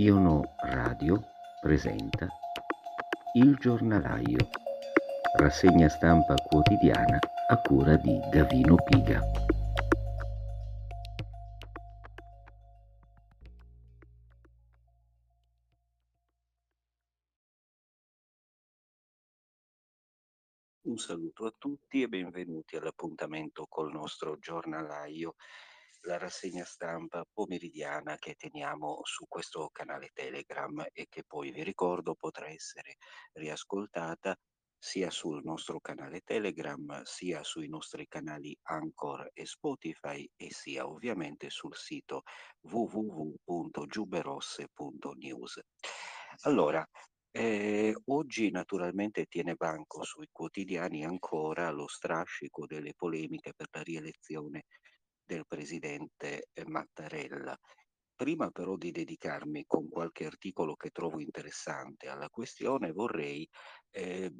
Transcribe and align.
Iono 0.00 0.54
Radio 0.62 1.22
presenta 1.60 2.26
Il 3.34 3.56
giornalaio, 3.56 4.48
rassegna 5.36 5.90
stampa 5.90 6.36
quotidiana 6.36 7.18
a 7.48 7.60
cura 7.60 7.96
di 7.96 8.18
Gavino 8.30 8.76
Piga. 8.76 9.20
Un 20.80 20.96
saluto 20.96 21.44
a 21.44 21.52
tutti 21.58 22.00
e 22.00 22.08
benvenuti 22.08 22.76
all'appuntamento 22.76 23.66
col 23.68 23.92
nostro 23.92 24.38
giornalaio 24.38 25.34
la 26.02 26.18
rassegna 26.18 26.64
stampa 26.64 27.24
pomeridiana 27.32 28.16
che 28.16 28.34
teniamo 28.34 29.00
su 29.04 29.24
questo 29.28 29.68
canale 29.72 30.10
Telegram 30.12 30.86
e 30.92 31.06
che 31.08 31.22
poi 31.26 31.50
vi 31.50 31.62
ricordo 31.62 32.14
potrà 32.14 32.48
essere 32.48 32.96
riascoltata 33.32 34.36
sia 34.82 35.10
sul 35.10 35.42
nostro 35.44 35.78
canale 35.78 36.22
Telegram, 36.22 37.02
sia 37.04 37.44
sui 37.44 37.68
nostri 37.68 38.08
canali 38.08 38.56
Anchor 38.62 39.28
e 39.34 39.44
Spotify 39.44 40.26
e 40.36 40.50
sia 40.50 40.88
ovviamente 40.88 41.50
sul 41.50 41.76
sito 41.76 42.22
www.giuberosse.news. 42.62 45.60
Allora, 46.44 46.82
eh, 47.32 47.94
oggi 48.06 48.50
naturalmente 48.50 49.26
tiene 49.26 49.54
banco 49.54 50.02
sui 50.02 50.28
quotidiani 50.32 51.04
ancora 51.04 51.70
lo 51.70 51.86
strascico 51.86 52.66
delle 52.66 52.94
polemiche 52.96 53.52
per 53.54 53.66
la 53.72 53.82
rielezione 53.82 54.64
del 55.30 55.46
presidente 55.46 56.48
eh, 56.52 56.64
Mattarella. 56.66 57.56
Prima 58.16 58.50
però 58.50 58.76
di 58.76 58.90
dedicarmi 58.90 59.64
con 59.64 59.88
qualche 59.88 60.26
articolo 60.26 60.74
che 60.74 60.90
trovo 60.90 61.20
interessante 61.20 62.08
alla 62.08 62.28
questione, 62.28 62.90
vorrei 62.90 63.48
eh, 63.90 64.30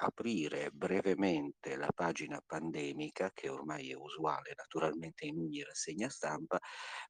aprire 0.00 0.70
brevemente 0.70 1.76
la 1.76 1.90
pagina 1.94 2.40
pandemica, 2.44 3.30
che 3.34 3.50
ormai 3.50 3.90
è 3.90 3.94
usuale 3.94 4.54
naturalmente 4.56 5.26
in 5.26 5.38
ogni 5.38 5.62
rassegna 5.62 6.08
stampa, 6.08 6.58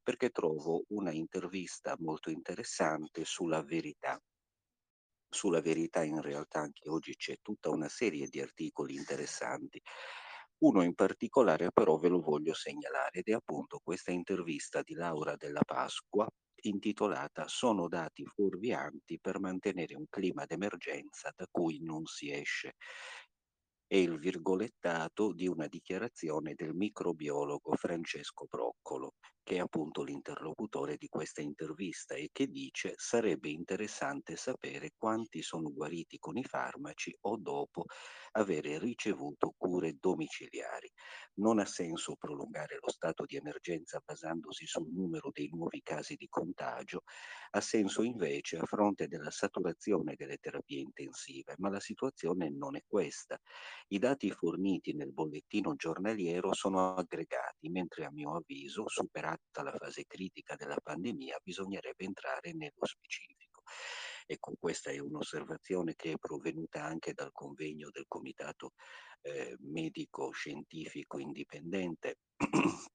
perché 0.02 0.30
trovo 0.30 0.82
una 0.88 1.12
intervista 1.12 1.94
molto 2.00 2.28
interessante 2.30 3.24
sulla 3.24 3.62
verità. 3.62 4.20
Sulla 5.30 5.60
verità 5.60 6.02
in 6.02 6.20
realtà 6.20 6.60
anche 6.60 6.88
oggi 6.88 7.14
c'è 7.14 7.36
tutta 7.40 7.70
una 7.70 7.88
serie 7.88 8.26
di 8.26 8.40
articoli 8.40 8.94
interessanti. 8.94 9.80
Uno 10.60 10.82
in 10.82 10.94
particolare 10.94 11.70
però 11.72 11.96
ve 11.98 12.08
lo 12.08 12.20
voglio 12.20 12.54
segnalare 12.54 13.20
ed 13.20 13.28
è 13.28 13.32
appunto 13.32 13.80
questa 13.82 14.10
intervista 14.10 14.82
di 14.82 14.94
Laura 14.94 15.36
della 15.36 15.62
Pasqua 15.64 16.26
intitolata 16.62 17.46
Sono 17.46 17.86
dati 17.86 18.24
fuorvianti 18.24 19.18
per 19.20 19.38
mantenere 19.38 19.94
un 19.94 20.06
clima 20.08 20.44
d'emergenza 20.44 21.32
da 21.36 21.46
cui 21.50 21.80
non 21.80 22.04
si 22.06 22.32
esce 22.32 22.74
è 23.86 23.96
il 23.96 24.18
virgolettato 24.18 25.32
di 25.32 25.46
una 25.46 25.66
dichiarazione 25.66 26.54
del 26.54 26.74
microbiologo 26.74 27.74
Francesco 27.74 28.46
Broccolo, 28.48 29.14
che 29.48 29.56
è 29.56 29.58
appunto 29.60 30.02
l'interlocutore 30.02 30.96
di 30.98 31.08
questa 31.08 31.40
intervista 31.40 32.14
e 32.14 32.28
che 32.30 32.48
dice 32.48 32.92
sarebbe 32.96 33.48
interessante 33.48 34.36
sapere 34.36 34.92
quanti 34.94 35.40
sono 35.40 35.72
guariti 35.72 36.18
con 36.18 36.36
i 36.36 36.44
farmaci 36.44 37.16
o 37.22 37.38
dopo 37.38 37.84
avere 38.32 38.78
ricevuto 38.78 39.54
cure 39.56 39.96
domiciliari. 39.98 40.90
Non 41.36 41.58
ha 41.60 41.64
senso 41.64 42.14
prolungare 42.16 42.76
lo 42.78 42.90
stato 42.90 43.24
di 43.24 43.36
emergenza 43.36 44.02
basandosi 44.04 44.66
sul 44.66 44.90
numero 44.92 45.30
dei 45.32 45.48
nuovi 45.50 45.80
casi 45.82 46.16
di 46.16 46.26
contagio, 46.28 47.02
ha 47.52 47.60
senso 47.62 48.02
invece 48.02 48.58
a 48.58 48.66
fronte 48.66 49.06
della 49.06 49.30
saturazione 49.30 50.14
delle 50.14 50.36
terapie 50.36 50.80
intensive, 50.80 51.54
ma 51.56 51.70
la 51.70 51.80
situazione 51.80 52.50
non 52.50 52.76
è 52.76 52.82
questa. 52.86 53.38
I 53.88 53.98
dati 53.98 54.30
forniti 54.30 54.94
nel 54.94 55.12
bollettino 55.12 55.74
giornaliero 55.74 56.52
sono 56.54 56.94
aggregati, 56.94 57.68
mentre 57.68 58.04
a 58.04 58.10
mio 58.10 58.34
avviso, 58.36 58.88
superata 59.38 59.62
la 59.62 59.72
fase 59.72 60.04
critica 60.06 60.54
della 60.56 60.78
pandemia, 60.82 61.40
bisognerebbe 61.42 62.04
entrare 62.04 62.52
nello 62.52 62.84
specifico. 62.84 63.62
Ecco, 64.26 64.54
questa 64.58 64.90
è 64.90 64.98
un'osservazione 64.98 65.94
che 65.96 66.12
è 66.12 66.18
provenuta 66.18 66.84
anche 66.84 67.12
dal 67.14 67.32
convegno 67.32 67.88
del 67.90 68.04
Comitato 68.06 68.72
eh, 69.22 69.56
Medico 69.60 70.30
Scientifico 70.30 71.18
Indipendente 71.18 72.18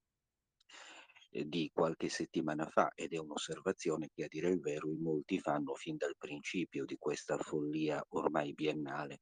di 1.29 1.71
qualche 1.73 2.09
settimana 2.09 2.67
fa 2.67 2.91
ed 2.93 3.13
è 3.13 3.17
un'osservazione 3.17 4.09
che 4.13 4.25
a 4.25 4.27
dire 4.27 4.49
il 4.49 4.59
vero 4.59 4.87
in 4.87 5.01
molti 5.01 5.39
fanno 5.39 5.73
fin 5.73 5.97
dal 5.97 6.15
principio 6.15 6.85
di 6.85 6.97
questa 6.99 7.37
follia 7.37 8.03
ormai 8.09 8.53
biennale. 8.53 9.21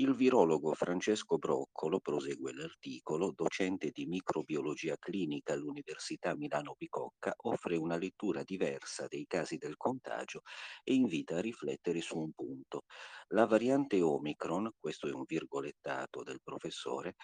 Il 0.00 0.14
virologo 0.14 0.74
Francesco 0.74 1.38
Broccolo, 1.38 1.98
prosegue 1.98 2.52
l'articolo, 2.54 3.32
docente 3.32 3.90
di 3.90 4.06
microbiologia 4.06 4.96
clinica 4.96 5.54
all'Università 5.54 6.36
Milano 6.36 6.76
Bicocca, 6.78 7.34
offre 7.36 7.76
una 7.76 7.96
lettura 7.96 8.44
diversa 8.44 9.06
dei 9.08 9.26
casi 9.26 9.56
del 9.56 9.76
contagio 9.76 10.42
e 10.84 10.94
invita 10.94 11.38
a 11.38 11.40
riflettere 11.40 12.00
su 12.00 12.16
un 12.16 12.30
punto. 12.32 12.82
La 13.30 13.46
variante 13.46 14.00
Omicron, 14.00 14.70
questo 14.78 15.08
è 15.08 15.12
un 15.12 15.24
virgolettato 15.26 16.22
del 16.22 16.40
professore, 16.44 17.16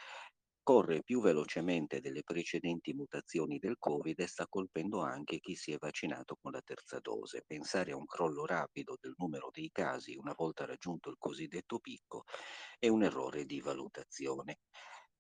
corre 0.65 1.03
più 1.05 1.21
velocemente 1.21 2.01
delle 2.01 2.23
precedenti 2.25 2.93
mutazioni 2.93 3.59
del 3.61 3.77
Covid 3.79 4.19
e 4.19 4.27
sta 4.27 4.49
colpendo 4.49 5.01
anche 5.03 5.39
chi 5.39 5.55
si 5.55 5.71
è 5.73 5.77
vaccinato 5.79 6.37
con 6.41 6.51
la 6.53 6.61
terza 6.63 6.99
dose. 6.99 7.45
Pensare 7.47 7.93
a 7.93 7.97
un 7.97 8.07
crollo 8.07 8.45
rapido 8.47 8.97
del 9.01 9.15
numero 9.19 9.51
dei 9.53 9.71
casi 9.71 10.17
una 10.17 10.35
volta 10.37 10.65
raggiunto 10.67 11.11
il 11.11 11.17
cosiddetto 11.19 11.79
picco 11.79 12.25
è 12.81 12.89
un 12.89 13.05
errore 13.05 13.45
di 13.45 13.61
valutazione. 13.61 14.59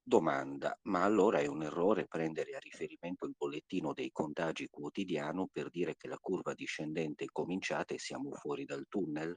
Domanda, 0.02 0.76
ma 0.82 1.04
allora 1.04 1.38
è 1.40 1.46
un 1.46 1.62
errore 1.62 2.06
prendere 2.06 2.56
a 2.56 2.58
riferimento 2.58 3.26
il 3.26 3.34
bollettino 3.36 3.92
dei 3.92 4.10
contagi 4.10 4.68
quotidiano 4.68 5.48
per 5.52 5.70
dire 5.70 5.94
che 5.96 6.08
la 6.08 6.18
curva 6.18 6.54
discendente 6.54 7.24
è 7.24 7.28
cominciata 7.30 7.94
e 7.94 7.98
siamo 7.98 8.32
fuori 8.32 8.64
dal 8.64 8.86
tunnel? 8.88 9.36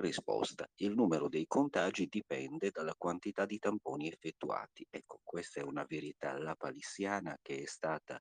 Risposta. 0.00 0.66
Il 0.76 0.94
numero 0.94 1.28
dei 1.28 1.46
contagi 1.46 2.06
dipende 2.06 2.70
dalla 2.70 2.94
quantità 2.96 3.44
di 3.44 3.58
tamponi 3.58 4.08
effettuati. 4.08 4.86
Ecco, 4.88 5.20
questa 5.22 5.60
è 5.60 5.62
una 5.62 5.84
verità 5.86 6.38
lapalissiana 6.38 7.38
che 7.42 7.58
è 7.62 7.66
stata, 7.66 8.18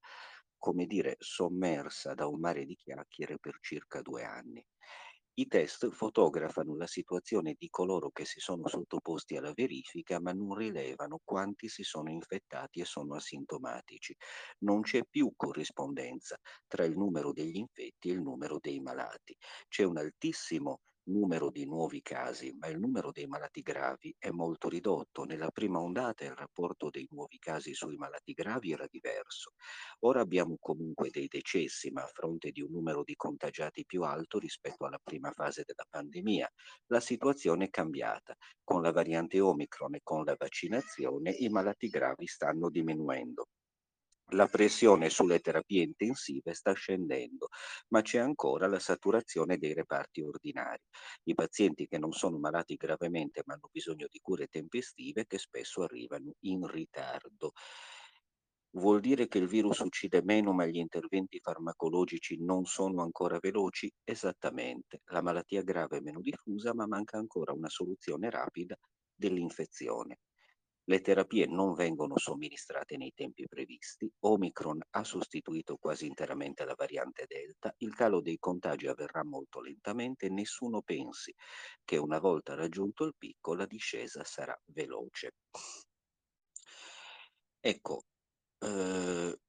come 0.58 0.86
dire, 0.86 1.16
sommersa 1.20 2.14
da 2.16 2.28
un 2.28 2.42
mare 2.42 2.66
di 2.66 2.76
chiacchiere 2.76 3.40
per 3.40 3.60
circa 3.62 4.02
due 4.02 4.26
anni. 4.26 4.62
I 5.36 5.48
test 5.48 5.90
fotografano 5.92 6.76
la 6.76 6.86
situazione 6.86 7.56
di 7.58 7.70
coloro 7.70 8.10
che 8.12 8.26
si 8.26 8.42
sono 8.42 8.68
sottoposti 8.68 9.38
alla 9.38 9.54
verifica 9.56 10.20
ma 10.20 10.34
non 10.34 10.54
rilevano 10.56 11.22
quanti 11.24 11.70
si 11.70 11.84
sono 11.84 12.10
infettati 12.10 12.82
e 12.82 12.86
sono 12.86 13.16
asintomatici. 13.16 14.14
Non 14.66 14.82
c'è 14.82 15.06
più 15.10 15.32
corrispondenza 15.34 16.38
tra 16.68 16.84
il 16.84 16.98
numero 16.98 17.32
degli 17.32 17.56
infetti 17.56 18.10
e 18.10 18.14
il 18.14 18.22
numero 18.22 18.58
dei 18.60 18.82
malati. 18.82 19.34
C'è 19.70 19.84
un 19.84 19.98
altissimo 19.98 20.82
numero 21.10 21.50
di 21.50 21.66
nuovi 21.66 22.02
casi, 22.02 22.56
ma 22.60 22.68
il 22.68 22.80
numero 22.80 23.12
dei 23.12 23.28
malati 23.28 23.62
gravi 23.62 24.16
è 24.18 24.30
molto 24.30 24.70
ridotto. 24.70 25.24
Nella 25.24 25.52
prima 25.52 25.80
ondata 25.80 26.24
il 26.24 26.36
rapporto 26.36 26.90
dei 26.90 27.08
nuovi 27.12 27.38
casi 27.40 27.74
sui 27.74 27.96
malati 27.96 28.34
gravi 28.34 28.72
era 28.72 28.88
diverso. 28.90 29.54
Ora 30.00 30.22
abbiamo 30.22 30.58
comunque 30.60 31.10
dei 31.10 31.28
decessi, 31.28 31.92
ma 31.92 32.04
a 32.04 32.12
fronte 32.14 32.52
di 32.52 32.62
un 32.62 32.72
numero 32.72 33.04
di 33.04 33.16
contagiati 33.16 33.86
più 33.86 34.04
alto 34.04 34.40
rispetto 34.40 34.86
alla 34.86 35.00
prima 35.04 35.32
fase 35.32 35.64
della 35.66 35.86
pandemia. 35.90 36.50
La 36.88 37.00
situazione 37.00 37.66
è 37.66 37.70
cambiata. 37.70 38.36
Con 38.64 38.82
la 38.82 38.92
variante 38.92 39.40
Omicron 39.40 39.96
e 39.96 40.02
con 40.04 40.24
la 40.24 40.36
vaccinazione 40.38 41.32
i 41.32 41.50
malati 41.50 41.88
gravi 41.88 42.28
stanno 42.28 42.70
diminuendo 42.70 43.48
la 44.32 44.48
pressione 44.48 45.10
sulle 45.10 45.40
terapie 45.40 45.84
intensive 45.84 46.54
sta 46.54 46.74
scendendo, 46.74 47.50
ma 47.90 48.02
c'è 48.02 48.20
ancora 48.20 48.68
la 48.68 48.80
saturazione 48.80 49.58
dei 49.58 49.74
reparti 49.74 50.22
ordinari. 50.22 50.84
I 51.24 51.34
pazienti 51.34 51.88
che 51.88 51.98
non 51.98 52.12
sono 52.12 52.38
malati 52.38 52.76
gravemente 52.76 53.42
ma 53.46 53.54
hanno 53.54 53.70
bisogno 53.72 54.08
di 54.10 54.20
cure 54.22 54.48
tempestive 54.48 55.26
che 55.26 55.38
spesso 55.38 55.84
arrivano 55.84 56.34
in 56.42 56.66
ritardo. 56.68 57.52
Vuol 58.72 59.00
dire 59.00 59.28
che 59.28 59.38
il 59.40 59.48
virus 59.48 59.80
uccide 59.80 60.22
meno 60.24 60.54
ma 60.54 60.66
gli 60.66 60.78
interventi 60.78 61.40
farmacologici 61.40 62.38
non 62.44 62.66
sono 62.66 63.02
ancora 63.04 63.38
veloci? 63.40 63.92
Esattamente. 64.04 65.02
La 65.12 65.22
malattia 65.22 65.64
grave 65.64 65.98
è 65.98 66.02
meno 66.02 66.20
diffusa 66.22 66.74
ma 66.74 66.88
manca 66.88 67.18
ancora 67.18 67.52
una 67.54 67.70
soluzione 67.70 68.30
rapida 68.30 68.76
dell'infezione. 69.14 70.18
Le 70.90 71.02
terapie 71.02 71.46
non 71.46 71.76
vengono 71.76 72.18
somministrate 72.18 72.98
nei 72.98 73.12
tempi 73.14 73.46
previsti, 73.48 74.12
Omicron 74.22 74.80
ha 74.90 75.04
sostituito 75.04 75.78
quasi 75.78 76.08
interamente 76.08 76.66
la 76.66 76.74
variante 76.76 77.26
Delta, 77.28 77.72
il 77.78 77.94
calo 77.94 78.22
dei 78.22 78.40
contagi 78.40 78.88
avverrà 78.88 79.24
molto 79.24 79.62
lentamente 79.62 80.30
nessuno 80.30 80.82
pensi 80.82 81.32
che 81.86 81.98
una 81.98 82.18
volta 82.18 82.56
raggiunto 82.56 83.04
il 83.04 83.14
picco 83.16 83.54
la 83.54 83.68
discesa 83.68 84.24
sarà 84.24 84.60
veloce. 84.66 85.34
Ecco, 87.62 88.06
eh, 88.58 89.40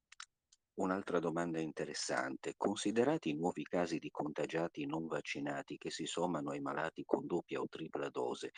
Un'altra 0.81 1.19
domanda 1.19 1.61
interessante. 1.61 2.55
Considerati 2.57 3.29
i 3.29 3.35
nuovi 3.35 3.63
casi 3.65 3.99
di 3.99 4.11
contagiati 4.11 4.87
non 4.87 5.07
vaccinati 5.07 5.77
che 5.77 5.91
si 5.91 6.07
sommano 6.07 6.53
ai 6.53 6.61
malati 6.61 7.05
con 7.05 7.27
doppia 7.27 7.61
o 7.61 7.69
tripla 7.69 8.09
dose, 8.09 8.51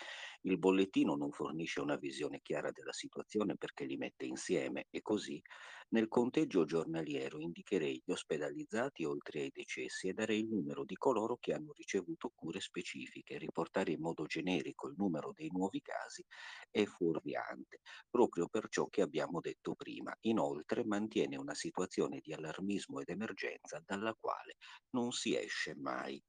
il 0.43 0.57
bollettino 0.57 1.17
non 1.17 1.33
fornisce 1.33 1.81
una 1.81 1.97
visione 1.97 2.39
chiara 2.41 2.71
della 2.71 2.93
situazione 2.93 3.57
perché 3.57 3.85
li 3.87 3.97
mette 3.97 4.25
insieme 4.25 4.87
e 4.91 5.03
così 5.03 5.43
nel 5.89 6.07
conteggio 6.09 6.65
giornaliero 6.65 7.39
indicherei 7.41 8.01
gli 8.05 8.13
ospedalizzati 8.13 9.05
oltre 9.05 9.41
ai 9.41 9.51
decessi 9.53 10.09
e 10.09 10.13
darei 10.15 10.39
il 10.39 10.49
numero 10.49 10.85
di 10.85 10.95
coloro 10.95 11.37
che 11.39 11.53
hanno 11.53 11.73
ricevuto 11.73 12.31
cure 12.35 12.61
specifiche. 12.61 13.37
Riportare 13.37 13.93
in 13.93 14.01
modo 14.01 14.25
generico 14.27 14.87
il 14.89 14.95
numero 14.97 15.33
dei 15.35 15.49
nuovi 15.51 15.81
casi 15.83 16.25
è 16.71 16.85
fuorviante 16.85 17.81
proprio 18.09 18.49
per 18.49 18.69
ciò 18.69 18.87
che 18.89 19.03
abbiamo 19.03 19.41
detto 19.41 19.75
prima. 19.75 20.15
Inoltre 20.23 20.85
mantiene 20.85 21.37
una 21.37 21.55
situazione 21.55 22.12
di 22.21 22.33
allarmismo 22.33 23.01
ed 23.01 23.09
emergenza 23.09 23.83
dalla 23.85 24.15
quale 24.15 24.57
non 24.91 25.13
si 25.13 25.37
esce 25.37 25.75
mai. 25.77 26.23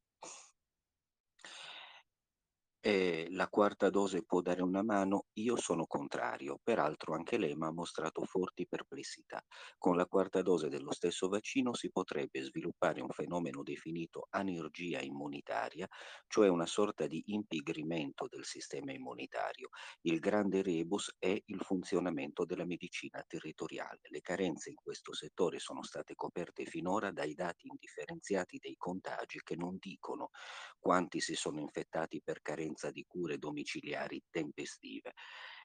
Eh, 2.85 3.27
la 3.31 3.47
quarta 3.47 3.89
dose 3.89 4.23
può 4.25 4.41
dare 4.41 4.61
una 4.61 4.83
mano? 4.83 5.27
Io 5.35 5.55
sono 5.55 5.85
contrario, 5.85 6.59
peraltro 6.61 7.13
anche 7.13 7.37
l'EMA 7.37 7.67
ha 7.67 7.71
mostrato 7.71 8.25
forti 8.25 8.67
perplessità. 8.67 9.41
Con 9.77 9.95
la 9.95 10.05
quarta 10.05 10.41
dose 10.41 10.67
dello 10.67 10.91
stesso 10.91 11.29
vaccino 11.29 11.73
si 11.75 11.89
potrebbe 11.91 12.41
sviluppare 12.41 12.99
un 13.01 13.07
fenomeno 13.09 13.63
definito 13.63 14.27
anergia 14.31 14.99
immunitaria, 14.99 15.87
cioè 16.27 16.49
una 16.49 16.65
sorta 16.65 17.07
di 17.07 17.23
impigrimento 17.27 18.27
del 18.27 18.43
sistema 18.43 18.91
immunitario. 18.91 19.69
Il 20.01 20.19
grande 20.19 20.61
rebus 20.61 21.15
è 21.17 21.41
il 21.45 21.61
funzionamento 21.61 22.43
della 22.43 22.65
medicina 22.65 23.23
territoriale. 23.25 24.01
Le 24.09 24.19
carenze 24.19 24.69
in 24.71 24.75
questo 24.75 25.13
settore 25.13 25.57
sono 25.59 25.83
state 25.83 26.15
coperte 26.15 26.65
finora 26.65 27.11
dai 27.11 27.33
dati 27.33 27.65
indifferenziati 27.67 28.57
dei 28.59 28.75
contagi 28.75 29.39
che 29.41 29.55
non 29.55 29.77
dicono 29.79 30.31
quanti 30.79 31.19
si 31.21 31.35
sono 31.35 31.59
infettati 31.59 32.21
per 32.21 32.41
carenza 32.41 32.71
di 32.91 33.05
cure 33.07 33.37
domiciliari 33.37 34.21
tempestive. 34.29 35.13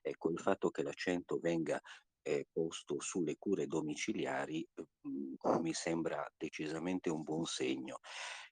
Ecco, 0.01 0.31
il 0.31 0.39
fatto 0.39 0.71
che 0.71 0.83
l'accento 0.83 1.39
venga 1.39 1.81
eh, 2.23 2.47
posto 2.53 3.01
sulle 3.01 3.37
cure 3.39 3.67
domiciliari 3.67 4.67
mh, 4.75 5.61
mi 5.61 5.73
sembra 5.73 6.27
decisamente 6.37 7.11
un 7.11 7.23
buon 7.23 7.45
segno. 7.47 8.01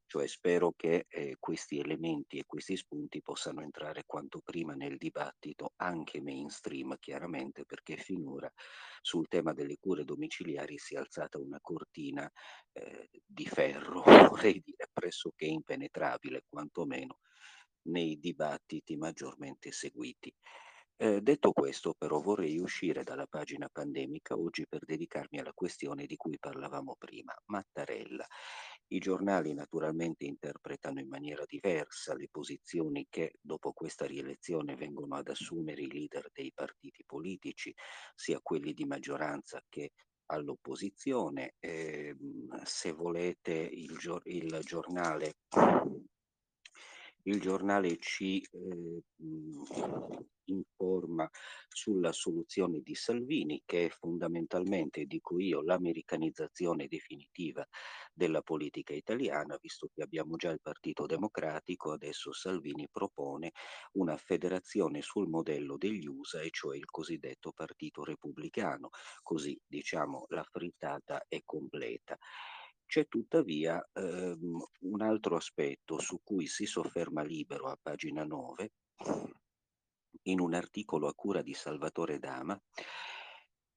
Cioè 0.09 0.29
spero 0.29 0.73
che 0.77 1.07
eh, 1.09 1.37
questi 1.41 1.81
elementi 1.81 2.39
e 2.39 2.45
questi 2.47 2.77
spunti 2.77 3.21
possano 3.23 3.61
entrare 3.61 4.05
quanto 4.07 4.41
prima 4.41 4.75
nel 4.75 4.97
dibattito, 4.99 5.73
anche 5.77 6.21
mainstream 6.21 6.97
chiaramente, 7.01 7.65
perché 7.65 7.97
finora 7.97 8.51
sul 9.01 9.27
tema 9.27 9.53
delle 9.53 9.79
cure 9.81 10.05
domiciliari 10.05 10.79
si 10.79 10.95
è 10.95 10.99
alzata 10.99 11.39
una 11.39 11.59
cortina 11.61 12.31
eh, 12.73 13.11
di 13.27 13.47
ferro, 13.47 14.05
vorrei 14.31 14.63
dire 14.65 14.89
pressoché 14.93 15.47
impenetrabile, 15.47 16.45
quantomeno 16.49 17.19
nei 17.87 18.19
dibattiti 18.19 18.97
maggiormente 18.97 19.73
seguiti. 19.73 20.33
Eh, 20.99 21.21
detto 21.21 21.53
questo, 21.53 21.93
però, 21.93 22.21
vorrei 22.21 22.59
uscire 22.59 23.03
dalla 23.03 23.27
pagina 23.27 23.69
pandemica 23.71 24.35
oggi 24.35 24.67
per 24.67 24.85
dedicarmi 24.87 25.39
alla 25.39 25.53
questione 25.53 26.07
di 26.07 26.17
cui 26.17 26.39
parlavamo 26.39 26.97
prima, 26.99 27.35
Mattarella. 27.47 28.27
I 28.89 28.99
giornali 28.99 29.53
naturalmente 29.53 30.25
interpretano 30.25 31.01
in 31.01 31.09
maniera 31.09 31.45
diversa 31.47 32.15
le 32.15 32.29
posizioni 32.31 33.07
che 33.11 33.35
dopo 33.43 33.73
questa 33.73 34.07
rielezione 34.07 34.75
vengono 34.75 35.17
ad 35.17 35.29
assumere 35.29 35.83
i 35.83 35.91
leader 35.91 36.31
dei 36.33 36.51
partiti 36.55 37.05
politici, 37.05 37.75
sia 38.15 38.41
quelli 38.41 38.73
di 38.73 38.87
maggioranza 38.87 39.63
che 39.69 39.93
all'opposizione. 40.27 41.57
Eh, 41.59 42.17
se 42.65 42.93
volete, 42.93 43.53
il, 43.53 43.99
gior- 43.99 44.27
il 44.27 44.59
giornale 44.63 45.35
il 47.27 47.41
giornale 47.41 47.97
ci 47.99 48.41
eh, 48.41 49.03
informa 50.47 51.29
sulla 51.69 52.13
soluzione 52.13 52.81
di 52.81 52.95
Salvini, 52.95 53.63
che 53.65 53.87
è 53.87 53.89
fondamentalmente, 53.89 55.05
dico 55.07 55.39
io, 55.41 55.61
l'americanizzazione 55.63 56.87
definitiva 56.87 57.67
della 58.13 58.43
politica 58.43 58.95
italiana, 58.95 59.59
visto 59.61 59.91
che 59.93 60.03
abbiamo 60.03 60.37
già 60.37 60.51
il 60.51 60.61
Partito 60.61 61.07
Democratico, 61.07 61.93
adesso 61.93 62.33
Salvini 62.33 62.89
propone 62.91 63.53
una 63.93 64.17
federazione 64.17 65.03
sul 65.03 65.29
modello 65.29 65.77
degli 65.77 66.07
USA, 66.07 66.41
e 66.41 66.51
cioè 66.51 66.77
il 66.77 66.87
cosiddetto 66.87 67.53
Partito 67.53 68.05
Repubblicano, 68.05 68.91
così 69.23 69.59
diciamo 69.67 70.27
la 70.29 70.45
frittata 70.45 71.25
è 71.29 71.43
completa. 71.45 72.17
C'è 72.87 73.09
tuttavia 73.09 73.85
ehm, 73.93 74.65
un 74.81 75.03
altro 75.03 75.37
aspetto 75.37 75.99
su 75.99 76.21
cui 76.23 76.47
si 76.47 76.67
sofferma 76.67 77.23
Libero 77.23 77.67
a 77.67 77.79
pagina 77.81 78.25
9, 78.25 78.73
in 80.23 80.41
un 80.41 80.55
articolo 80.55 81.09
a 81.09 81.15
cura 81.15 81.43
di 81.43 81.53
Salvatore 81.53 82.19
Dama, 82.19 82.59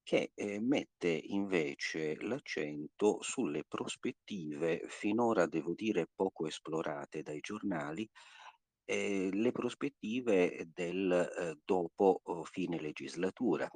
che 0.04 0.32
eh, 0.34 0.60
mette 0.60 1.10
invece 1.10 2.16
l'accento 2.22 3.22
sulle 3.22 3.64
prospettive 3.68 4.84
finora, 4.88 5.46
devo 5.48 5.74
dire, 5.74 6.08
poco 6.14 6.48
esplorate 6.48 7.22
dai 7.22 7.40
giornali, 7.42 8.10
eh, 8.86 9.30
le 9.32 9.52
prospettive 9.52 10.70
del 10.74 11.12
eh, 11.12 11.60
dopo 11.64 12.22
oh, 12.24 12.44
fine 12.44 12.80
legislatura 12.80 13.70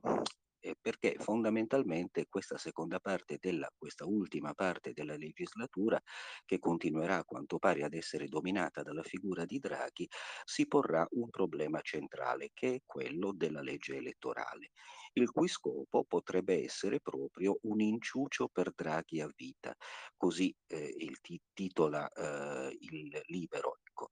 eh, 0.63 0.75
perché 0.79 1.15
fondamentalmente 1.19 2.27
questa 2.29 2.57
seconda 2.57 2.99
parte 2.99 3.37
della, 3.39 3.69
questa 3.77 4.05
ultima 4.05 4.53
parte 4.53 4.93
della 4.93 5.17
legislatura, 5.17 6.01
che 6.45 6.57
continuerà 6.59 7.17
a 7.17 7.25
quanto 7.25 7.59
pare 7.59 7.83
ad 7.83 7.93
essere 7.93 8.27
dominata 8.27 8.81
dalla 8.81 9.03
figura 9.03 9.43
di 9.43 9.59
Draghi, 9.59 10.07
si 10.45 10.65
porrà 10.67 11.05
un 11.11 11.29
problema 11.29 11.81
centrale, 11.81 12.51
che 12.53 12.75
è 12.75 12.81
quello 12.85 13.33
della 13.33 13.61
legge 13.61 13.97
elettorale 13.97 14.71
il 15.13 15.29
cui 15.29 15.47
scopo 15.47 16.03
potrebbe 16.05 16.63
essere 16.63 16.99
proprio 16.99 17.59
un 17.63 17.81
inciucio 17.81 18.47
per 18.51 18.71
Draghi 18.73 19.21
a 19.21 19.29
vita, 19.35 19.75
così 20.17 20.53
eh, 20.67 20.95
il 20.97 21.19
t- 21.21 21.39
titola 21.53 22.09
eh, 22.09 22.75
il 22.79 23.21
libero. 23.25 23.77
Ecco 23.83 24.09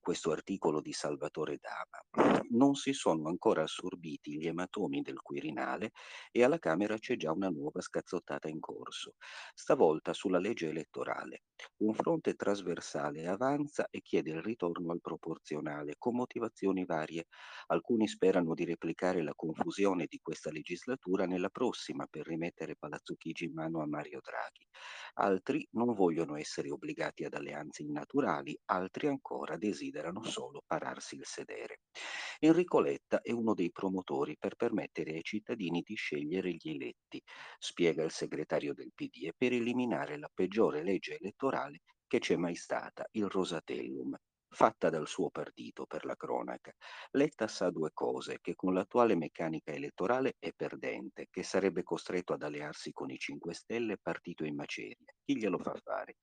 questo 0.00 0.32
articolo 0.32 0.80
di 0.80 0.92
Salvatore 0.92 1.58
Dama. 1.60 2.02
Non 2.48 2.74
si 2.74 2.92
sono 2.92 3.28
ancora 3.28 3.62
assorbiti 3.62 4.38
gli 4.38 4.46
ematomi 4.46 5.02
del 5.02 5.20
Quirinale 5.20 5.90
e 6.30 6.44
alla 6.44 6.58
Camera 6.58 6.96
c'è 6.96 7.16
già 7.16 7.32
una 7.32 7.48
nuova 7.48 7.80
scazzottata 7.80 8.48
in 8.48 8.60
corso, 8.60 9.14
stavolta 9.52 10.12
sulla 10.12 10.38
legge 10.38 10.68
elettorale. 10.68 11.42
Un 11.78 11.92
fronte 11.94 12.34
trasversale 12.34 13.26
avanza 13.26 13.88
e 13.90 14.00
chiede 14.00 14.30
il 14.30 14.42
ritorno 14.42 14.92
al 14.92 15.00
proporzionale, 15.00 15.96
con 15.98 16.14
motivazioni 16.14 16.84
varie. 16.84 17.26
Alcuni 17.66 18.06
sperano 18.06 18.54
di 18.54 18.64
replicare 18.64 19.22
la 19.22 19.34
confusione 19.34 20.06
di 20.08 20.20
questa 20.22 20.50
legislatura 20.50 21.26
nella 21.26 21.48
prossima 21.48 22.06
per 22.06 22.26
rimettere 22.26 22.76
Palazzo 22.76 23.14
Chigi 23.16 23.46
in 23.46 23.54
mano 23.54 23.80
a 23.82 23.86
Mario 23.86 24.20
Draghi. 24.22 24.66
Altri 25.14 25.66
non 25.72 25.94
vogliono 25.94 26.36
essere 26.36 26.70
obbligati 26.70 27.24
ad 27.24 27.34
alleanze 27.34 27.82
innaturali, 27.82 28.58
altri 28.66 29.08
ancora 29.08 29.56
desiderano 29.76 30.24
solo 30.24 30.62
pararsi 30.66 31.16
il 31.16 31.26
sedere. 31.26 31.80
Enrico 32.38 32.80
Letta 32.80 33.20
è 33.20 33.30
uno 33.30 33.52
dei 33.52 33.70
promotori 33.70 34.36
per 34.38 34.54
permettere 34.56 35.12
ai 35.12 35.22
cittadini 35.22 35.82
di 35.84 35.94
scegliere 35.94 36.50
gli 36.52 36.70
eletti, 36.70 37.22
spiega 37.58 38.02
il 38.02 38.10
segretario 38.10 38.72
del 38.72 38.92
PD, 38.94 39.26
e 39.26 39.34
per 39.36 39.52
eliminare 39.52 40.18
la 40.18 40.30
peggiore 40.32 40.82
legge 40.82 41.18
elettorale 41.18 41.80
che 42.06 42.18
c'è 42.20 42.36
mai 42.36 42.54
stata, 42.54 43.06
il 43.12 43.28
Rosatellum, 43.28 44.16
fatta 44.48 44.88
dal 44.88 45.08
suo 45.08 45.28
partito 45.28 45.84
per 45.86 46.04
la 46.06 46.14
cronaca. 46.14 46.72
Letta 47.10 47.48
sa 47.48 47.68
due 47.70 47.90
cose, 47.92 48.38
che 48.40 48.54
con 48.54 48.72
l'attuale 48.72 49.16
meccanica 49.16 49.72
elettorale 49.72 50.36
è 50.38 50.52
perdente, 50.54 51.26
che 51.28 51.42
sarebbe 51.42 51.82
costretto 51.82 52.32
ad 52.32 52.42
allearsi 52.42 52.92
con 52.92 53.10
i 53.10 53.18
5 53.18 53.52
Stelle, 53.52 53.98
partito 54.00 54.44
in 54.44 54.54
maceria. 54.54 55.12
Chi 55.24 55.36
glielo 55.36 55.58
fa 55.58 55.74
fare? 55.82 56.16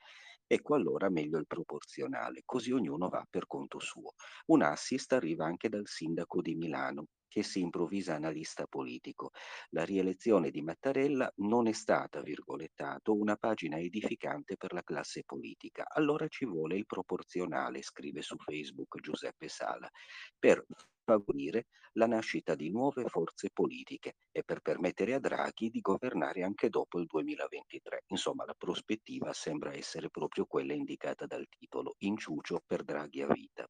Ecco 0.54 0.76
allora 0.76 1.10
meglio 1.10 1.40
il 1.40 1.48
proporzionale, 1.48 2.44
così 2.46 2.72
ognuno 2.72 3.10
va 3.10 3.26
per 3.28 3.48
conto 3.48 3.80
suo. 3.80 4.14
Un 4.52 4.62
assist 4.62 5.12
arriva 5.14 5.46
anche 5.46 5.68
dal 5.68 5.88
sindaco 5.88 6.44
di 6.44 6.54
Milano, 6.54 7.08
che 7.34 7.42
si 7.42 7.62
improvvisa 7.62 8.14
analista 8.14 8.68
politico. 8.68 9.32
La 9.70 9.84
rielezione 9.84 10.52
di 10.52 10.62
Mattarella 10.62 11.34
non 11.38 11.68
è 11.68 11.72
stata, 11.72 12.22
virgolettato, 12.22 13.16
una 13.16 13.38
pagina 13.38 13.80
edificante 13.80 14.56
per 14.56 14.72
la 14.72 14.84
classe 14.84 15.24
politica. 15.26 15.84
Allora 15.90 16.28
ci 16.28 16.46
vuole 16.46 16.76
il 16.76 16.86
proporzionale, 16.86 17.82
scrive 17.82 18.22
su 18.22 18.36
Facebook 18.38 19.00
Giuseppe 19.00 19.48
Sala, 19.48 19.90
per 20.38 20.64
favorire 21.04 21.66
la 21.94 22.06
nascita 22.06 22.54
di 22.54 22.70
nuove 22.70 23.06
forze 23.08 23.50
politiche 23.52 24.14
e 24.32 24.44
per 24.44 24.60
permettere 24.60 25.16
a 25.16 25.20
Draghi 25.20 25.72
di 25.72 25.82
governare 25.82 26.44
anche 26.44 26.70
dopo 26.70 27.00
il 27.00 27.08
2023. 27.08 28.04
Insomma, 28.10 28.46
la 28.46 28.54
prospettiva 28.56 29.34
sembra 29.34 29.74
essere 29.74 30.12
proprio 30.12 30.46
quella 30.46 30.74
indicata 30.74 31.26
dal 31.26 31.48
titolo, 31.50 31.96
inciucio 31.98 32.62
per 32.64 32.84
Draghi 32.84 33.24
a 33.24 33.28
vita. 33.34 33.68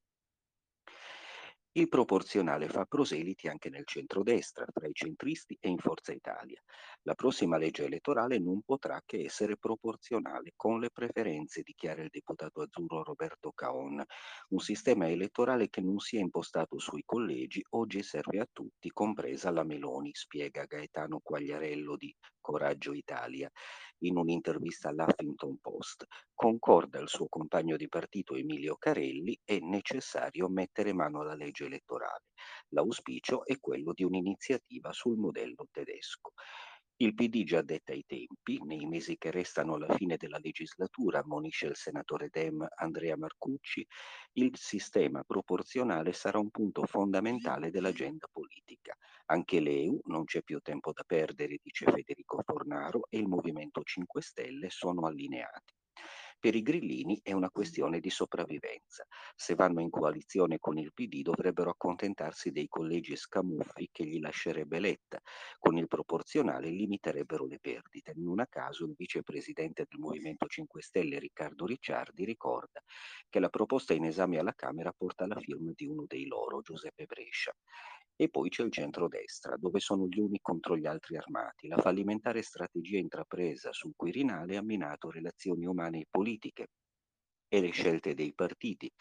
Il 1.75 1.89
proporzionale 1.89 2.67
fa 2.67 2.85
proseliti 2.85 3.47
anche 3.47 3.69
nel 3.69 3.85
centrodestra, 3.85 4.65
tra 4.71 4.87
i 4.87 4.93
centristi 4.93 5.57
e 5.59 5.69
in 5.69 5.77
Forza 5.79 6.11
Italia. 6.11 6.61
La 7.05 7.15
prossima 7.15 7.57
legge 7.57 7.83
elettorale 7.83 8.39
non 8.39 8.61
potrà 8.61 9.01
che 9.05 9.25
essere 9.25 9.57
proporzionale 9.57 10.53
con 10.55 10.79
le 10.79 10.89
preferenze, 10.89 11.61
dichiara 11.61 12.01
il 12.01 12.07
deputato 12.09 12.61
azzurro 12.61 13.03
Roberto 13.03 13.51
Caon. 13.51 14.01
Un 14.49 14.59
sistema 14.59 15.09
elettorale 15.09 15.67
che 15.67 15.81
non 15.81 15.99
sia 15.99 16.21
impostato 16.21 16.79
sui 16.79 17.03
collegi 17.05 17.61
oggi 17.71 18.01
serve 18.03 18.39
a 18.39 18.47
tutti, 18.49 18.89
compresa 18.91 19.51
la 19.51 19.65
Meloni, 19.65 20.11
spiega 20.13 20.63
Gaetano 20.63 21.19
Quagliarello 21.21 21.97
di 21.97 22.15
Coraggio 22.39 22.93
Italia 22.93 23.51
in 23.99 24.15
un'intervista 24.15 24.87
all'Huffington 24.87 25.57
Post. 25.59 26.05
Concorda 26.33 27.01
il 27.01 27.09
suo 27.09 27.27
compagno 27.27 27.75
di 27.75 27.89
partito 27.89 28.35
Emilio 28.35 28.77
Carelli, 28.77 29.37
è 29.43 29.59
necessario 29.59 30.47
mettere 30.47 30.93
mano 30.93 31.19
alla 31.19 31.35
legge 31.35 31.65
elettorale. 31.65 32.27
L'auspicio 32.69 33.45
è 33.45 33.59
quello 33.59 33.91
di 33.91 34.03
un'iniziativa 34.03 34.93
sul 34.93 35.17
modello 35.17 35.67
tedesco. 35.69 36.31
Il 36.97 37.15
PD 37.15 37.43
già 37.43 37.61
detta 37.61 37.91
i 37.91 38.03
tempi, 38.05 38.59
nei 38.63 38.85
mesi 38.85 39.17
che 39.17 39.31
restano 39.31 39.73
alla 39.73 39.93
fine 39.95 40.15
della 40.15 40.37
legislatura, 40.37 41.19
ammonisce 41.19 41.65
il 41.65 41.75
senatore 41.75 42.29
Dem 42.29 42.65
Andrea 42.75 43.17
Marcucci, 43.17 43.85
il 44.33 44.51
sistema 44.55 45.23
proporzionale 45.23 46.13
sarà 46.13 46.37
un 46.37 46.51
punto 46.51 46.85
fondamentale 46.85 47.71
dell'agenda 47.71 48.27
politica. 48.31 48.95
Anche 49.25 49.59
l'EU 49.59 50.01
non 50.05 50.25
c'è 50.25 50.43
più 50.43 50.59
tempo 50.59 50.91
da 50.93 51.03
perdere, 51.03 51.59
dice 51.61 51.85
Federico 51.91 52.41
Fornaro, 52.45 53.07
e 53.09 53.17
il 53.17 53.27
Movimento 53.27 53.81
5 53.81 54.21
Stelle 54.21 54.69
sono 54.69 55.07
allineati. 55.07 55.73
Per 56.43 56.55
i 56.55 56.61
grillini 56.61 57.21
è 57.23 57.31
una 57.31 57.49
questione 57.49 58.01
di 58.01 58.09
sopravvivenza. 58.09 59.07
Se 59.33 59.55
vanno 59.55 59.79
in 59.79 59.89
coalizione 59.89 60.59
con 60.59 60.77
il 60.77 60.91
PD 60.93 61.21
dovrebbero 61.21 61.69
accontentarsi 61.69 62.51
dei 62.51 62.67
collegi 62.67 63.15
scamuffi 63.15 63.87
che 63.89 64.03
gli 64.03 64.19
lascerebbe 64.19 64.81
Letta. 64.81 65.21
Con 65.57 65.77
il 65.77 65.87
proporzionale 65.87 66.67
limiterebbero 66.67 67.45
le 67.45 67.59
perdite. 67.61 68.11
Non 68.17 68.41
a 68.41 68.47
caso 68.47 68.83
il 68.83 68.93
vicepresidente 68.93 69.85
del 69.87 70.01
Movimento 70.01 70.45
5 70.45 70.81
Stelle 70.81 71.17
Riccardo 71.17 71.65
Ricciardi 71.65 72.25
ricorda 72.25 72.83
che 73.29 73.39
la 73.39 73.47
proposta 73.47 73.93
in 73.93 74.03
esame 74.03 74.37
alla 74.37 74.53
Camera 74.53 74.91
porta 74.91 75.25
la 75.25 75.39
firma 75.39 75.71
di 75.73 75.85
uno 75.85 76.03
dei 76.05 76.25
loro, 76.25 76.59
Giuseppe 76.59 77.05
Brescia. 77.05 77.55
E 78.15 78.29
poi 78.29 78.49
c'è 78.49 78.63
il 78.63 78.71
centrodestra, 78.71 79.57
dove 79.57 79.79
sono 79.79 80.07
gli 80.07 80.19
uni 80.19 80.39
contro 80.41 80.77
gli 80.77 80.85
altri 80.85 81.17
armati. 81.17 81.67
La 81.67 81.77
fallimentare 81.77 82.41
strategia 82.41 82.97
intrapresa 82.97 83.73
sul 83.73 83.93
Quirinale 83.95 84.55
ha 84.55 84.63
minato 84.63 85.09
relazioni 85.09 85.65
umane 85.65 85.99
e 85.99 86.07
politiche 86.09 86.67
e 87.47 87.59
le 87.59 87.71
scelte 87.71 88.13
dei 88.13 88.33
partiti 88.33 88.91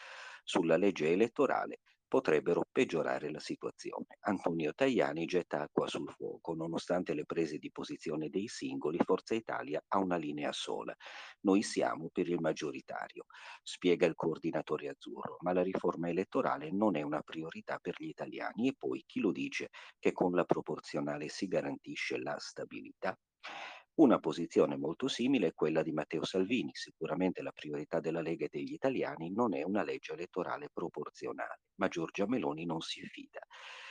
sulla 0.42 0.76
legge 0.76 1.10
elettorale 1.10 1.80
potrebbero 2.12 2.66
peggiorare 2.70 3.30
la 3.30 3.38
situazione. 3.40 4.18
Antonio 4.20 4.74
Tajani 4.74 5.24
getta 5.24 5.62
acqua 5.62 5.86
sul 5.88 6.10
fuoco, 6.10 6.52
nonostante 6.52 7.14
le 7.14 7.24
prese 7.24 7.56
di 7.56 7.70
posizione 7.70 8.28
dei 8.28 8.48
singoli, 8.48 8.98
Forza 9.02 9.34
Italia 9.34 9.82
ha 9.88 9.98
una 9.98 10.16
linea 10.16 10.52
sola. 10.52 10.94
Noi 11.40 11.62
siamo 11.62 12.10
per 12.12 12.28
il 12.28 12.38
maggioritario, 12.38 13.24
spiega 13.62 14.04
il 14.04 14.14
coordinatore 14.14 14.90
azzurro, 14.90 15.38
ma 15.40 15.54
la 15.54 15.62
riforma 15.62 16.10
elettorale 16.10 16.70
non 16.70 16.96
è 16.96 17.00
una 17.00 17.22
priorità 17.22 17.78
per 17.78 17.94
gli 17.96 18.08
italiani 18.08 18.68
e 18.68 18.74
poi 18.76 19.02
chi 19.06 19.20
lo 19.20 19.32
dice 19.32 19.70
che 19.98 20.12
con 20.12 20.32
la 20.34 20.44
proporzionale 20.44 21.30
si 21.30 21.46
garantisce 21.46 22.18
la 22.18 22.36
stabilità? 22.38 23.18
Una 23.94 24.18
posizione 24.18 24.76
molto 24.76 25.08
simile 25.08 25.48
è 25.48 25.54
quella 25.54 25.82
di 25.82 25.92
Matteo 25.92 26.24
Salvini. 26.24 26.70
Sicuramente 26.74 27.40
la 27.42 27.52
priorità 27.52 28.00
della 28.00 28.20
Lega 28.20 28.44
e 28.44 28.48
degli 28.50 28.72
italiani 28.74 29.30
non 29.30 29.54
è 29.54 29.62
una 29.62 29.82
legge 29.82 30.12
elettorale 30.12 30.68
proporzionale, 30.70 31.60
ma 31.76 31.88
Giorgia 31.88 32.26
Meloni 32.26 32.64
non 32.66 32.80
si 32.82 33.00
fida. 33.06 33.40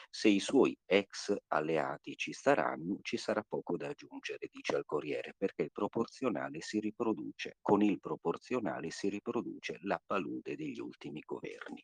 Se 0.10 0.28
i 0.28 0.40
suoi 0.40 0.78
ex 0.86 1.34
alleati 1.48 2.16
ci 2.16 2.32
staranno, 2.34 2.98
ci 3.02 3.18
sarà 3.18 3.44
poco 3.48 3.76
da 3.78 3.88
aggiungere, 3.88 4.50
dice 4.52 4.76
al 4.76 4.86
Corriere, 4.86 5.34
perché 5.38 5.64
il 5.64 5.72
proporzionale 5.72 6.62
si 6.62 6.80
riproduce, 6.80 7.58
con 7.62 7.82
il 7.82 8.00
proporzionale 8.00 8.90
si 8.92 9.08
riproduce 9.10 9.78
la 9.84 10.00
palude 10.06 10.56
degli 10.56 10.80
ultimi 10.80 11.22
governi. 11.26 11.84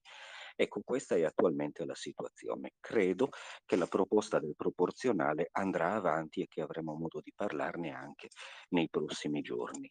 Ecco, 0.59 0.81
questa 0.83 1.13
è 1.15 1.23
attualmente 1.23 1.85
la 1.85 1.93
situazione. 1.93 2.73
Credo 2.79 3.29
che 3.63 3.75
la 3.75 3.85
proposta 3.85 4.39
del 4.39 4.55
proporzionale 4.55 5.49
andrà 5.51 5.93
avanti 5.93 6.41
e 6.41 6.47
che 6.47 6.61
avremo 6.61 6.95
modo 6.95 7.21
di 7.21 7.31
parlarne 7.35 7.91
anche 7.91 8.29
nei 8.69 8.89
prossimi 8.89 9.41
giorni. 9.41 9.87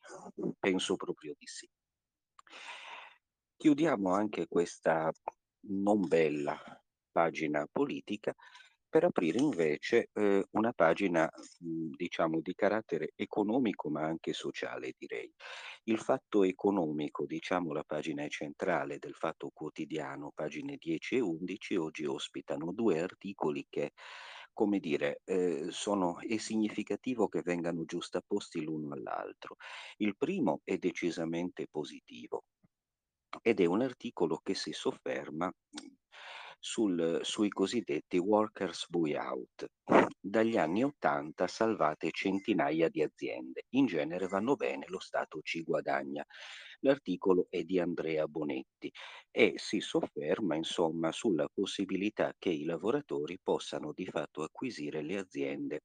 Penso 0.58 0.96
proprio 0.96 1.34
di 1.38 1.46
sì. 1.46 1.70
Chiudiamo 3.56 4.12
anche 4.12 4.48
questa 4.48 5.12
non 5.68 6.06
bella 6.08 6.60
pagina 7.12 7.66
politica 7.70 8.34
per 8.88 9.04
aprire 9.04 9.38
invece 9.38 10.08
eh, 10.12 10.44
una 10.52 10.72
pagina 10.72 11.28
mh, 11.60 11.90
diciamo 11.96 12.40
di 12.40 12.54
carattere 12.54 13.12
economico 13.16 13.88
ma 13.90 14.02
anche 14.02 14.32
sociale 14.32 14.92
direi. 14.96 15.32
Il 15.84 15.98
fatto 15.98 16.42
economico, 16.44 17.26
diciamo 17.26 17.72
la 17.72 17.84
pagina 17.84 18.26
centrale 18.28 18.98
del 18.98 19.14
Fatto 19.14 19.50
Quotidiano, 19.52 20.32
pagine 20.34 20.76
10 20.78 21.16
e 21.16 21.20
11, 21.20 21.76
oggi 21.76 22.04
ospitano 22.06 22.72
due 22.72 23.00
articoli 23.00 23.66
che 23.68 23.92
come 24.52 24.78
dire, 24.80 25.20
eh, 25.24 25.66
sono, 25.70 26.18
è 26.20 26.38
significativo 26.38 27.28
che 27.28 27.42
vengano 27.42 27.84
giustapposti 27.84 28.62
l'uno 28.62 28.94
all'altro. 28.94 29.56
Il 29.98 30.16
primo 30.16 30.60
è 30.64 30.78
decisamente 30.78 31.66
positivo 31.68 32.44
ed 33.42 33.60
è 33.60 33.64
un 33.66 33.82
articolo 33.82 34.38
che 34.42 34.54
si 34.54 34.72
sofferma 34.72 35.52
sul, 36.66 37.20
sui 37.22 37.48
cosiddetti 37.48 38.18
workers 38.18 38.88
buyout. 38.88 39.66
Dagli 40.20 40.56
anni 40.56 40.82
80 40.82 41.46
salvate 41.46 42.10
centinaia 42.10 42.88
di 42.88 43.02
aziende, 43.02 43.66
in 43.74 43.86
genere 43.86 44.26
vanno 44.26 44.56
bene, 44.56 44.86
lo 44.88 44.98
Stato 44.98 45.40
ci 45.42 45.62
guadagna. 45.62 46.24
L'articolo 46.80 47.46
è 47.50 47.62
di 47.62 47.78
Andrea 47.78 48.26
Bonetti 48.26 48.90
e 49.30 49.54
si 49.56 49.78
sofferma 49.78 50.56
insomma 50.56 51.12
sulla 51.12 51.48
possibilità 51.54 52.34
che 52.36 52.50
i 52.50 52.64
lavoratori 52.64 53.38
possano 53.40 53.92
di 53.94 54.06
fatto 54.06 54.42
acquisire 54.42 55.02
le 55.02 55.18
aziende 55.18 55.82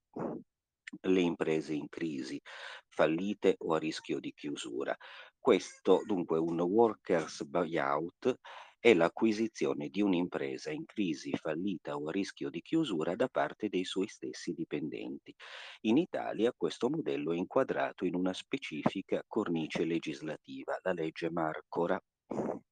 le 1.03 1.21
imprese 1.21 1.73
in 1.73 1.87
crisi, 1.87 2.41
fallite 2.89 3.55
o 3.59 3.75
a 3.75 3.77
rischio 3.77 4.19
di 4.19 4.33
chiusura. 4.33 4.93
Questo 5.39 6.01
dunque 6.05 6.37
un 6.39 6.59
workers 6.59 7.45
buyout 7.45 8.35
è 8.81 8.95
l'acquisizione 8.95 9.89
di 9.89 10.01
un'impresa 10.01 10.71
in 10.71 10.85
crisi, 10.85 11.31
fallita 11.37 11.95
o 11.95 12.07
a 12.07 12.11
rischio 12.11 12.49
di 12.49 12.63
chiusura 12.63 13.15
da 13.15 13.27
parte 13.27 13.69
dei 13.69 13.85
suoi 13.85 14.07
stessi 14.07 14.53
dipendenti. 14.53 15.35
In 15.81 15.97
Italia 15.97 16.51
questo 16.51 16.89
modello 16.89 17.31
è 17.31 17.37
inquadrato 17.37 18.05
in 18.05 18.15
una 18.15 18.33
specifica 18.33 19.23
cornice 19.27 19.85
legislativa, 19.85 20.79
la 20.81 20.93
legge 20.93 21.29
Marcora, 21.29 22.01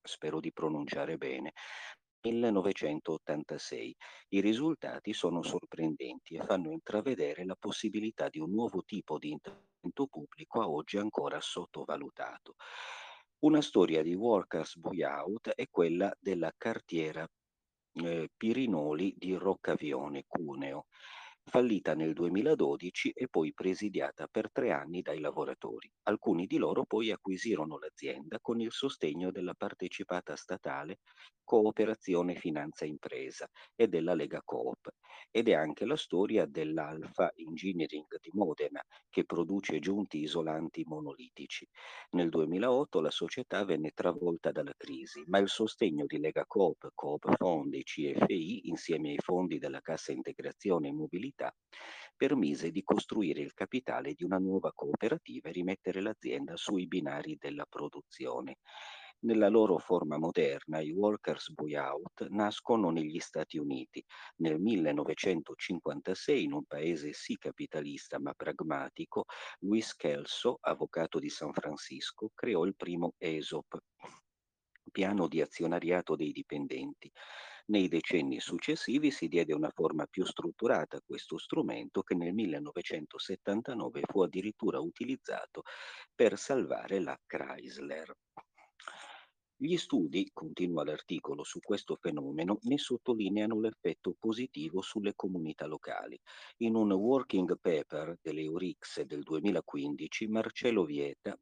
spero 0.01 0.39
di 0.39 0.51
pronunciare 0.51 1.17
bene, 1.17 1.53
1986. 2.21 3.95
I 4.29 4.41
risultati 4.41 5.13
sono 5.13 5.43
sorprendenti 5.43 6.35
e 6.35 6.43
fanno 6.43 6.71
intravedere 6.71 7.45
la 7.45 7.55
possibilità 7.55 8.29
di 8.29 8.39
un 8.39 8.49
nuovo 8.49 8.83
tipo 8.83 9.19
di 9.19 9.29
intervento 9.29 10.07
pubblico 10.07 10.59
a 10.59 10.67
oggi 10.67 10.97
ancora 10.97 11.39
sottovalutato. 11.39 12.55
Una 13.41 13.61
storia 13.61 14.03
di 14.03 14.13
workers 14.15 14.75
buyout 14.75 15.51
è 15.55 15.69
quella 15.69 16.13
della 16.19 16.53
cartiera 16.57 17.25
eh, 17.93 18.29
Pirinoli 18.35 19.13
di 19.17 19.33
Roccavione, 19.33 20.25
Cuneo, 20.27 20.87
fallita 21.49 21.95
nel 21.95 22.13
2012 22.13 23.09
e 23.09 23.27
poi 23.27 23.53
presidiata 23.53 24.27
per 24.27 24.51
tre 24.51 24.71
anni 24.71 25.01
dai 25.01 25.19
lavoratori. 25.19 25.91
Alcuni 26.03 26.45
di 26.45 26.57
loro 26.57 26.85
poi 26.85 27.11
acquisirono 27.11 27.79
l'azienda 27.79 28.37
con 28.39 28.61
il 28.61 28.71
sostegno 28.71 29.31
della 29.31 29.55
partecipata 29.55 30.35
statale 30.35 30.99
Cooperazione 31.43 32.35
Finanza 32.35 32.85
Impresa 32.85 33.49
e 33.75 33.87
della 33.87 34.13
Lega 34.13 34.41
Coop 34.45 34.87
ed 35.31 35.47
è 35.49 35.53
anche 35.53 35.85
la 35.85 35.97
storia 35.97 36.45
dell'Alfa 36.45 37.31
Engineering 37.35 38.05
di 38.21 38.29
Modena 38.33 38.81
che 39.09 39.25
produce 39.25 39.79
giunti 39.79 40.19
isolanti 40.19 40.83
monolitici. 40.85 41.67
Nel 42.11 42.29
2008 42.29 43.01
la 43.01 43.09
società 43.09 43.65
venne 43.65 43.91
travolta 43.95 44.51
dalla 44.51 44.73
crisi, 44.77 45.23
ma 45.25 45.39
il 45.39 45.49
sostegno 45.49 46.05
di 46.05 46.19
Lega 46.19 46.45
Coop, 46.45 46.91
Coop 46.93 47.35
Fond 47.35 47.73
e 47.73 47.81
CFI 47.81 48.67
insieme 48.69 49.09
ai 49.09 49.19
fondi 49.19 49.57
della 49.57 49.81
Cassa 49.81 50.11
Integrazione 50.11 50.89
e 50.89 50.93
Mobilità 50.93 51.38
permise 52.15 52.71
di 52.71 52.83
costruire 52.83 53.39
il 53.39 53.53
capitale 53.53 54.13
di 54.13 54.25
una 54.25 54.39
nuova 54.39 54.73
cooperativa 54.73 55.47
e 55.47 55.53
rimettere 55.53 56.01
l'azienda 56.01 56.57
sui 56.57 56.85
binari 56.85 57.37
della 57.39 57.65
produzione. 57.65 58.57
Nella 59.21 59.49
loro 59.49 59.77
forma 59.77 60.17
moderna, 60.17 60.79
i 60.79 60.91
workers 60.91 61.51
buyout 61.51 62.27
nascono 62.29 62.89
negli 62.89 63.19
Stati 63.19 63.57
Uniti. 63.57 64.01
Nel 64.37 64.59
1956, 64.59 66.43
in 66.43 66.53
un 66.53 66.63
paese 66.65 67.11
sì 67.11 67.37
capitalista 67.37 68.17
ma 68.19 68.33
pragmatico, 68.33 69.25
Luis 69.59 69.93
Kelso, 69.95 70.57
avvocato 70.61 71.19
di 71.19 71.29
San 71.29 71.51
Francisco, 71.51 72.31
creò 72.33 72.63
il 72.63 72.75
primo 72.77 73.13
ESOP, 73.17 73.77
piano 74.89 75.27
di 75.27 75.41
azionariato 75.41 76.15
dei 76.15 76.31
dipendenti. 76.31 77.11
Nei 77.69 77.87
decenni 77.87 78.39
successivi 78.39 79.11
si 79.11 79.27
diede 79.27 79.53
una 79.53 79.69
forma 79.69 80.07
più 80.07 80.25
strutturata 80.25 80.97
a 80.97 81.03
questo 81.05 81.37
strumento 81.37 82.01
che 82.01 82.15
nel 82.15 82.33
1979 82.33 84.01
fu 84.07 84.21
addirittura 84.21 84.79
utilizzato 84.79 85.61
per 86.15 86.39
salvare 86.39 86.99
la 86.99 87.15
Chrysler. 87.23 88.11
Gli 89.55 89.77
studi, 89.77 90.31
continua 90.33 90.83
l'articolo, 90.83 91.43
su 91.43 91.59
questo 91.59 91.95
fenomeno 92.01 92.57
ne 92.61 92.79
sottolineano 92.79 93.59
l'effetto 93.59 94.15
positivo 94.17 94.81
sulle 94.81 95.13
comunità 95.15 95.67
locali. 95.67 96.19
In 96.63 96.73
un 96.73 96.91
working 96.93 97.55
paper 97.59 98.17
dell'Eurix 98.19 99.03
del 99.03 99.21
2015, 99.21 100.27
Marcello 100.27 100.85
Vieta, 100.85 101.37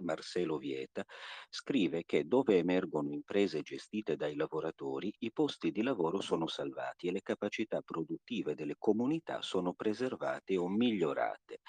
Marcelo 0.00 0.58
Vieta, 0.58 1.04
scrive 1.48 2.04
che 2.04 2.26
dove 2.26 2.58
emergono 2.58 3.10
imprese 3.12 3.62
gestite 3.62 4.16
dai 4.16 4.36
lavoratori, 4.36 5.12
i 5.20 5.32
posti 5.32 5.70
di 5.70 5.82
lavoro 5.82 6.20
sono 6.20 6.46
salvati 6.46 7.08
e 7.08 7.12
le 7.12 7.22
capacità 7.22 7.80
produttive 7.82 8.54
delle 8.54 8.76
comunità 8.78 9.42
sono 9.42 9.72
preservate 9.74 10.56
o 10.56 10.68
migliorate 10.68 11.60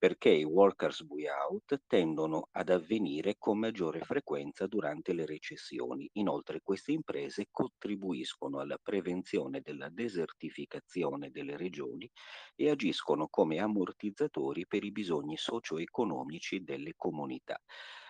perché 0.00 0.30
i 0.30 0.44
workers 0.44 1.02
buyout 1.04 1.82
tendono 1.86 2.48
ad 2.52 2.70
avvenire 2.70 3.36
con 3.36 3.58
maggiore 3.58 4.00
frequenza 4.00 4.66
durante 4.66 5.12
le 5.12 5.26
recessioni. 5.26 6.08
Inoltre 6.14 6.62
queste 6.62 6.92
imprese 6.92 7.48
contribuiscono 7.50 8.60
alla 8.60 8.78
prevenzione 8.82 9.60
della 9.60 9.90
desertificazione 9.90 11.30
delle 11.30 11.58
regioni 11.58 12.10
e 12.56 12.70
agiscono 12.70 13.28
come 13.28 13.58
ammortizzatori 13.58 14.66
per 14.66 14.84
i 14.84 14.90
bisogni 14.90 15.36
socio-economici 15.36 16.64
delle 16.64 16.94
comunità. 16.96 17.60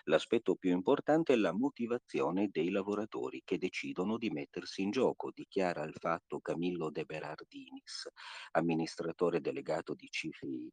L'aspetto 0.04 0.54
più 0.54 0.70
importante 0.70 1.32
è 1.32 1.36
la 1.36 1.52
motivazione 1.52 2.50
dei 2.52 2.70
lavoratori 2.70 3.42
che 3.44 3.58
decidono 3.58 4.16
di 4.16 4.30
mettersi 4.30 4.82
in 4.82 4.92
gioco, 4.92 5.32
dichiara 5.34 5.82
il 5.82 5.94
fatto 5.98 6.38
Camillo 6.38 6.88
De 6.88 7.04
Berardinis, 7.04 8.08
amministratore 8.52 9.40
delegato 9.40 9.94
di 9.94 10.08
CFI, 10.08 10.70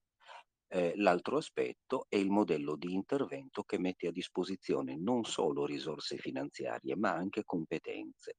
eh, 0.69 0.93
l'altro 0.97 1.37
aspetto 1.37 2.05
è 2.09 2.17
il 2.17 2.29
modello 2.29 2.75
di 2.75 2.93
intervento 2.93 3.63
che 3.63 3.79
mette 3.79 4.07
a 4.07 4.11
disposizione 4.11 4.97
non 4.97 5.23
solo 5.23 5.65
risorse 5.65 6.17
finanziarie, 6.17 6.95
ma 6.95 7.11
anche 7.11 7.43
competenze. 7.45 8.37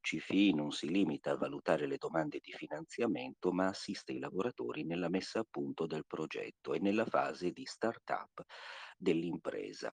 CFI 0.00 0.54
non 0.54 0.72
si 0.72 0.88
limita 0.88 1.30
a 1.32 1.36
valutare 1.36 1.86
le 1.86 1.96
domande 1.96 2.40
di 2.42 2.52
finanziamento, 2.52 3.52
ma 3.52 3.68
assiste 3.68 4.12
i 4.12 4.18
lavoratori 4.18 4.84
nella 4.84 5.08
messa 5.08 5.40
a 5.40 5.46
punto 5.48 5.86
del 5.86 6.04
progetto 6.06 6.74
e 6.74 6.78
nella 6.78 7.06
fase 7.06 7.52
di 7.52 7.64
start-up 7.64 8.42
dell'impresa. 8.96 9.92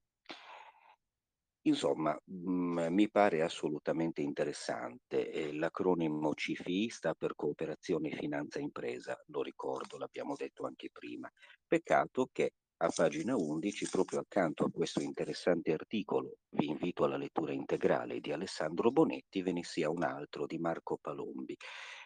Insomma, 1.63 2.17
mhmm, 2.25 2.87
mi 2.93 3.09
pare 3.09 3.41
assolutamente 3.41 4.21
interessante. 4.21 5.29
Ehm, 5.31 5.59
l'acronimo 5.59 6.33
CFI 6.33 6.89
sta 6.89 7.13
per 7.13 7.35
Cooperazione 7.35 8.11
Finanza 8.11 8.59
Impresa, 8.59 9.17
lo 9.27 9.41
ricordo, 9.41 9.97
l'abbiamo 9.97 10.35
detto 10.35 10.65
anche 10.65 10.89
prima. 10.91 11.29
Peccato 11.67 12.29
che 12.31 12.51
a 12.81 12.87
pagina 12.95 13.35
11, 13.35 13.87
proprio 13.89 14.19
accanto 14.19 14.63
a 14.65 14.71
questo 14.71 15.01
interessante 15.01 15.73
articolo, 15.73 16.37
vi 16.51 16.67
invito 16.67 17.03
alla 17.03 17.17
lettura 17.17 17.51
integrale 17.51 18.21
di 18.21 18.31
Alessandro 18.31 18.89
Bonetti, 18.91 19.41
ve 19.41 19.51
ne 19.51 19.63
sia 19.65 19.89
un 19.89 20.03
altro 20.03 20.45
di 20.45 20.57
Marco 20.57 20.97
Palombi. 20.99 21.57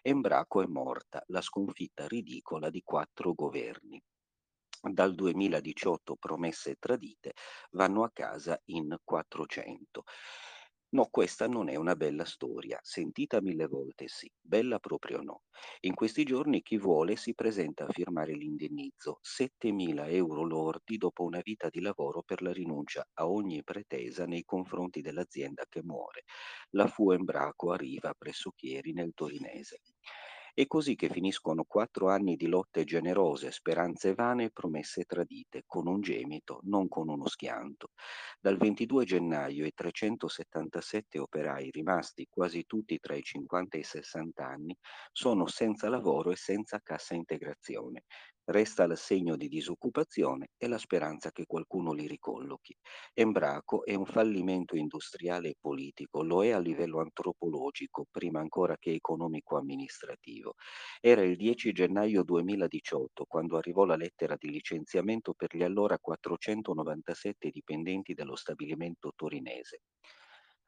Embraco 0.02 0.62
è 0.62 0.66
morta, 0.66 1.22
la 1.28 1.40
sconfitta 1.40 2.08
ridicola 2.08 2.70
di 2.70 2.82
quattro 2.82 3.32
governi 3.34 4.00
dal 4.92 5.14
2018 5.14 6.16
promesse 6.16 6.76
tradite 6.78 7.32
vanno 7.72 8.04
a 8.04 8.10
casa 8.12 8.60
in 8.66 8.96
400. 9.02 10.04
No, 10.94 11.08
questa 11.10 11.48
non 11.48 11.68
è 11.68 11.74
una 11.74 11.96
bella 11.96 12.24
storia, 12.24 12.78
sentita 12.80 13.40
mille 13.40 13.66
volte 13.66 14.06
sì, 14.06 14.30
bella 14.40 14.78
proprio 14.78 15.20
no. 15.22 15.42
In 15.80 15.94
questi 15.94 16.22
giorni 16.22 16.62
chi 16.62 16.78
vuole 16.78 17.16
si 17.16 17.34
presenta 17.34 17.84
a 17.84 17.90
firmare 17.90 18.32
l'indennizzo, 18.32 19.18
7.000 19.20 20.06
euro 20.06 20.44
lordi 20.44 20.96
dopo 20.96 21.24
una 21.24 21.40
vita 21.42 21.68
di 21.68 21.80
lavoro 21.80 22.22
per 22.22 22.42
la 22.42 22.52
rinuncia 22.52 23.04
a 23.14 23.28
ogni 23.28 23.64
pretesa 23.64 24.24
nei 24.26 24.44
confronti 24.44 25.00
dell'azienda 25.00 25.64
che 25.68 25.82
muore. 25.82 26.22
La 26.70 26.86
fu 26.86 27.10
Embraco 27.10 27.72
arriva 27.72 28.14
presso 28.16 28.52
Chieri 28.54 28.92
nel 28.92 29.12
Torinese. 29.14 29.80
È 30.56 30.66
così 30.66 30.94
che 30.94 31.08
finiscono 31.08 31.64
quattro 31.64 32.08
anni 32.10 32.36
di 32.36 32.46
lotte 32.46 32.84
generose, 32.84 33.50
speranze 33.50 34.14
vane 34.14 34.44
e 34.44 34.50
promesse 34.50 35.04
tradite, 35.04 35.64
con 35.66 35.86
un 35.88 36.00
gemito, 36.00 36.60
non 36.62 36.88
con 36.88 37.08
uno 37.08 37.26
schianto. 37.28 37.90
Dal 38.40 38.56
22 38.56 39.04
gennaio 39.04 39.66
i 39.66 39.72
377 39.74 41.18
operai 41.18 41.70
rimasti 41.70 42.26
quasi 42.28 42.64
tutti 42.66 42.98
tra 42.98 43.14
i 43.14 43.22
50 43.22 43.76
e 43.76 43.80
i 43.80 43.84
60 43.84 44.46
anni 44.46 44.76
sono 45.12 45.46
senza 45.46 45.88
lavoro 45.88 46.30
e 46.30 46.36
senza 46.36 46.80
cassa 46.82 47.14
integrazione. 47.14 48.04
Resta 48.46 48.86
l'assegno 48.86 49.36
di 49.36 49.48
disoccupazione 49.48 50.50
e 50.56 50.66
la 50.66 50.78
speranza 50.78 51.30
che 51.30 51.44
qualcuno 51.46 51.92
li 51.92 52.06
ricollochi. 52.06 52.74
Embraco 53.12 53.84
è 53.84 53.94
un 53.94 54.06
fallimento 54.06 54.76
industriale 54.76 55.50
e 55.50 55.56
politico, 55.60 56.22
lo 56.22 56.42
è 56.42 56.50
a 56.50 56.58
livello 56.58 57.00
antropologico, 57.00 58.06
prima 58.10 58.40
ancora 58.40 58.76
che 58.78 58.92
economico-amministrativo. 58.92 60.54
Era 61.00 61.22
il 61.22 61.36
10 61.36 61.72
gennaio 61.72 62.22
2018 62.22 63.24
quando 63.26 63.56
arrivò 63.56 63.84
la 63.84 63.96
lettera 63.96 64.36
di 64.38 64.50
licenziamento 64.50 65.34
per 65.34 65.54
gli 65.54 65.62
allora 65.62 65.98
497 65.98 67.50
dipendenti 67.50 68.14
dello 68.14 68.36
stabilimento 68.36 69.12
torinese. 69.14 69.80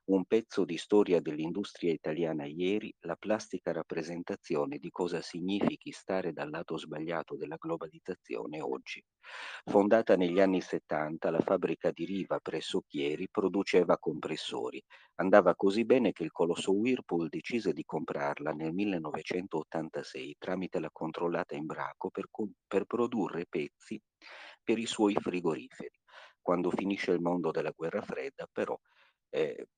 Un 0.06 0.24
pezzo 0.24 0.64
di 0.64 0.76
storia 0.76 1.20
dell'industria 1.20 1.92
italiana 1.92 2.44
ieri, 2.44 2.94
la 3.00 3.16
plastica 3.16 3.72
rappresentazione 3.72 4.78
di 4.78 4.88
cosa 4.90 5.20
significhi 5.20 5.90
stare 5.90 6.32
dal 6.32 6.48
lato 6.48 6.76
sbagliato 6.76 7.34
della 7.34 7.56
globalizzazione 7.58 8.60
oggi. 8.60 9.02
Fondata 9.64 10.14
negli 10.14 10.38
anni 10.38 10.60
70, 10.60 11.28
la 11.30 11.40
fabbrica 11.40 11.90
di 11.90 12.04
Riva 12.04 12.38
presso 12.38 12.84
Chieri 12.86 13.28
produceva 13.28 13.98
compressori. 13.98 14.80
Andava 15.16 15.56
così 15.56 15.84
bene 15.84 16.12
che 16.12 16.22
il 16.22 16.30
colosso 16.30 16.72
Whirlpool 16.72 17.28
decise 17.28 17.72
di 17.72 17.82
comprarla 17.84 18.52
nel 18.52 18.72
1986 18.72 20.36
tramite 20.38 20.78
la 20.78 20.90
controllata 20.92 21.56
Embraco 21.56 22.10
per, 22.10 22.26
per 22.68 22.84
produrre 22.84 23.46
pezzi 23.48 24.00
per 24.62 24.78
i 24.78 24.86
suoi 24.86 25.14
frigoriferi. 25.14 25.98
Quando 26.40 26.70
finisce 26.70 27.10
il 27.10 27.20
mondo 27.20 27.50
della 27.50 27.72
guerra 27.74 28.02
fredda, 28.02 28.46
però, 28.52 28.78
eh, 29.30 29.68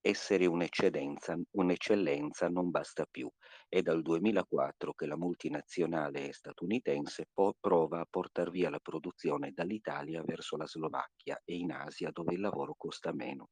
essere 0.00 0.44
un'eccedenza, 0.44 1.34
un'eccellenza 1.52 2.48
non 2.48 2.70
basta 2.70 3.06
più. 3.10 3.30
È 3.66 3.80
dal 3.80 4.02
2004 4.02 4.92
che 4.92 5.06
la 5.06 5.16
multinazionale 5.16 6.32
statunitense 6.32 7.28
po- 7.32 7.56
prova 7.58 8.00
a 8.00 8.06
portare 8.08 8.50
via 8.50 8.68
la 8.68 8.80
produzione 8.80 9.52
dall'Italia 9.52 10.22
verso 10.22 10.58
la 10.58 10.66
Slovacchia 10.66 11.40
e 11.42 11.54
in 11.56 11.72
Asia 11.72 12.10
dove 12.12 12.34
il 12.34 12.40
lavoro 12.40 12.74
costa 12.76 13.14
meno. 13.14 13.48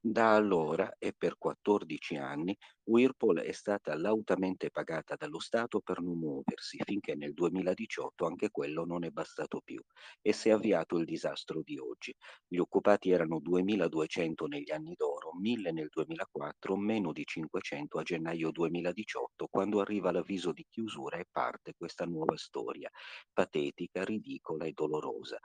Da 0.00 0.34
allora 0.34 0.94
e 0.98 1.12
per 1.16 1.36
14 1.38 2.16
anni 2.16 2.56
Whirlpool 2.84 3.38
è 3.40 3.52
stata 3.52 3.96
lautamente 3.96 4.70
pagata 4.70 5.14
dallo 5.16 5.38
Stato 5.40 5.80
per 5.80 6.00
non 6.00 6.18
muoversi, 6.18 6.78
finché 6.84 7.14
nel 7.14 7.32
2018 7.34 8.24
anche 8.26 8.50
quello 8.50 8.84
non 8.84 9.04
è 9.04 9.10
bastato 9.10 9.60
più 9.62 9.80
e 10.20 10.32
si 10.32 10.48
è 10.48 10.52
avviato 10.52 10.96
il 10.98 11.04
disastro 11.04 11.62
di 11.62 11.78
oggi. 11.78 12.12
Gli 12.46 12.56
occupati 12.58 13.10
erano 13.10 13.38
2.200 13.40 14.46
negli 14.46 14.70
anni 14.72 14.94
d'oro, 14.96 15.32
1.000 15.38 15.70
nel 15.72 15.88
2004, 15.90 16.76
meno 16.76 17.12
di 17.12 17.24
500 17.24 17.98
a 17.98 18.02
gennaio 18.02 18.50
2018, 18.50 19.46
quando 19.48 19.80
arriva 19.80 20.10
l'avviso 20.12 20.52
di 20.52 20.64
chiusura 20.68 21.18
e 21.18 21.26
parte 21.30 21.74
questa 21.76 22.04
nuova 22.04 22.36
storia, 22.36 22.90
patetica, 23.32 24.04
ridicola 24.04 24.64
e 24.64 24.72
dolorosa. 24.72 25.38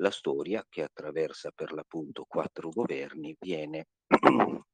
La 0.00 0.10
storia, 0.10 0.64
che 0.68 0.82
attraversa 0.82 1.50
per 1.54 1.72
l'appunto 1.72 2.26
quattro 2.28 2.68
governi, 2.68 3.34
viene 3.40 3.86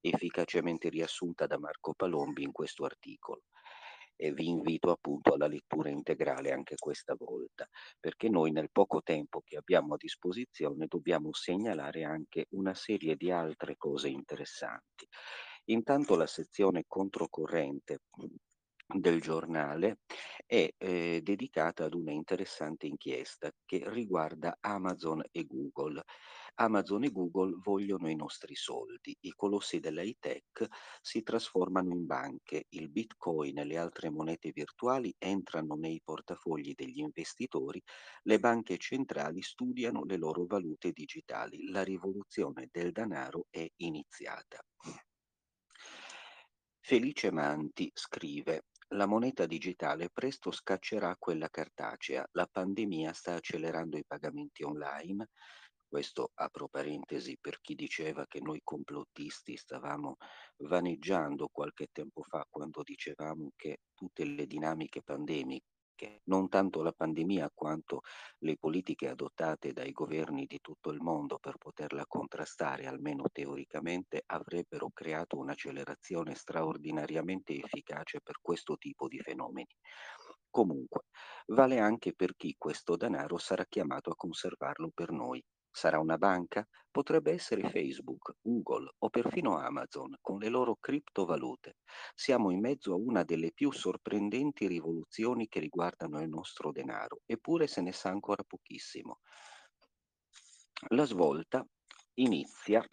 efficacemente 0.00 0.88
riassunta 0.88 1.46
da 1.46 1.58
Marco 1.58 1.94
Palombi 1.94 2.44
in 2.44 2.52
questo 2.52 2.84
articolo 2.84 3.42
e 4.14 4.32
vi 4.32 4.48
invito 4.48 4.90
appunto 4.90 5.34
alla 5.34 5.46
lettura 5.46 5.90
integrale 5.90 6.52
anche 6.52 6.76
questa 6.76 7.14
volta, 7.16 7.68
perché 7.98 8.28
noi 8.28 8.50
nel 8.52 8.70
poco 8.70 9.00
tempo 9.02 9.42
che 9.44 9.56
abbiamo 9.56 9.94
a 9.94 9.96
disposizione 9.96 10.86
dobbiamo 10.88 11.32
segnalare 11.32 12.04
anche 12.04 12.46
una 12.50 12.74
serie 12.74 13.16
di 13.16 13.30
altre 13.30 13.76
cose 13.76 14.08
interessanti. 14.08 15.08
Intanto 15.66 16.16
la 16.16 16.26
sezione 16.26 16.84
controcorrente 16.86 18.00
del 18.94 19.20
giornale 19.20 19.98
è 20.46 20.72
eh, 20.78 21.20
dedicata 21.22 21.84
ad 21.84 21.92
una 21.92 22.10
interessante 22.10 22.86
inchiesta 22.86 23.52
che 23.66 23.82
riguarda 23.86 24.56
Amazon 24.60 25.22
e 25.30 25.44
Google. 25.44 26.02
Amazon 26.54 27.04
e 27.04 27.12
Google 27.12 27.58
vogliono 27.62 28.08
i 28.08 28.16
nostri 28.16 28.54
soldi, 28.54 29.14
i 29.20 29.32
colossi 29.36 29.78
dell'high 29.78 30.16
tech 30.18 30.66
si 31.02 31.22
trasformano 31.22 31.92
in 31.92 32.06
banche, 32.06 32.64
il 32.70 32.90
bitcoin 32.90 33.58
e 33.58 33.64
le 33.64 33.76
altre 33.76 34.10
monete 34.10 34.50
virtuali 34.52 35.14
entrano 35.18 35.74
nei 35.74 36.00
portafogli 36.02 36.72
degli 36.74 36.98
investitori, 36.98 37.80
le 38.22 38.38
banche 38.40 38.78
centrali 38.78 39.42
studiano 39.42 40.02
le 40.04 40.16
loro 40.16 40.46
valute 40.46 40.92
digitali, 40.92 41.68
la 41.68 41.84
rivoluzione 41.84 42.68
del 42.72 42.90
denaro 42.90 43.46
è 43.50 43.68
iniziata. 43.76 44.58
Felice 46.80 47.30
Manti 47.30 47.90
scrive: 47.92 48.62
La 48.92 49.06
moneta 49.06 49.46
digitale 49.46 50.10
presto 50.10 50.50
scaccerà 50.50 51.16
quella 51.18 51.48
cartacea. 51.48 52.26
La 52.32 52.46
pandemia 52.46 53.12
sta 53.14 53.34
accelerando 53.34 53.96
i 53.96 54.04
pagamenti 54.04 54.62
online. 54.62 55.28
Questo 55.86 56.32
apro 56.34 56.68
parentesi 56.68 57.38
per 57.40 57.60
chi 57.60 57.74
diceva 57.74 58.26
che 58.26 58.40
noi 58.40 58.60
complottisti 58.62 59.56
stavamo 59.56 60.16
vaneggiando 60.64 61.48
qualche 61.50 61.88
tempo 61.92 62.22
fa 62.22 62.46
quando 62.48 62.82
dicevamo 62.82 63.52
che 63.56 63.78
tutte 63.94 64.24
le 64.24 64.46
dinamiche 64.46 65.02
pandemiche 65.02 65.77
non 66.24 66.48
tanto 66.48 66.82
la 66.82 66.92
pandemia 66.92 67.50
quanto 67.54 68.02
le 68.38 68.56
politiche 68.56 69.08
adottate 69.08 69.72
dai 69.72 69.92
governi 69.92 70.46
di 70.46 70.60
tutto 70.60 70.90
il 70.90 71.00
mondo 71.00 71.38
per 71.38 71.56
poterla 71.58 72.06
contrastare, 72.06 72.86
almeno 72.86 73.24
teoricamente, 73.32 74.22
avrebbero 74.26 74.90
creato 74.92 75.36
un'accelerazione 75.38 76.34
straordinariamente 76.34 77.54
efficace 77.54 78.20
per 78.20 78.38
questo 78.40 78.76
tipo 78.76 79.08
di 79.08 79.18
fenomeni. 79.20 79.74
Comunque, 80.50 81.04
vale 81.46 81.78
anche 81.78 82.14
per 82.14 82.34
chi 82.36 82.54
questo 82.58 82.96
denaro 82.96 83.38
sarà 83.38 83.64
chiamato 83.66 84.10
a 84.10 84.16
conservarlo 84.16 84.90
per 84.94 85.10
noi. 85.10 85.42
Sarà 85.70 85.98
una 85.98 86.18
banca? 86.18 86.66
Potrebbe 86.90 87.32
essere 87.32 87.68
Facebook, 87.70 88.34
Google 88.40 88.90
o 88.98 89.10
perfino 89.10 89.58
Amazon 89.58 90.16
con 90.20 90.38
le 90.38 90.48
loro 90.48 90.76
criptovalute. 90.80 91.76
Siamo 92.14 92.50
in 92.50 92.60
mezzo 92.60 92.92
a 92.92 92.96
una 92.96 93.22
delle 93.22 93.52
più 93.52 93.70
sorprendenti 93.70 94.66
rivoluzioni 94.66 95.46
che 95.48 95.60
riguardano 95.60 96.20
il 96.20 96.28
nostro 96.28 96.72
denaro, 96.72 97.20
eppure 97.26 97.66
se 97.66 97.82
ne 97.82 97.92
sa 97.92 98.08
ancora 98.08 98.42
pochissimo. 98.42 99.20
La 100.88 101.04
svolta 101.04 101.64
inizia 102.14 102.84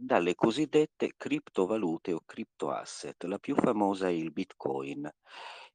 dalle 0.00 0.34
cosiddette 0.36 1.14
criptovalute 1.16 2.12
o 2.12 2.22
criptoasset. 2.24 3.24
La 3.24 3.38
più 3.38 3.56
famosa 3.56 4.06
è 4.06 4.12
il 4.12 4.32
Bitcoin, 4.32 5.10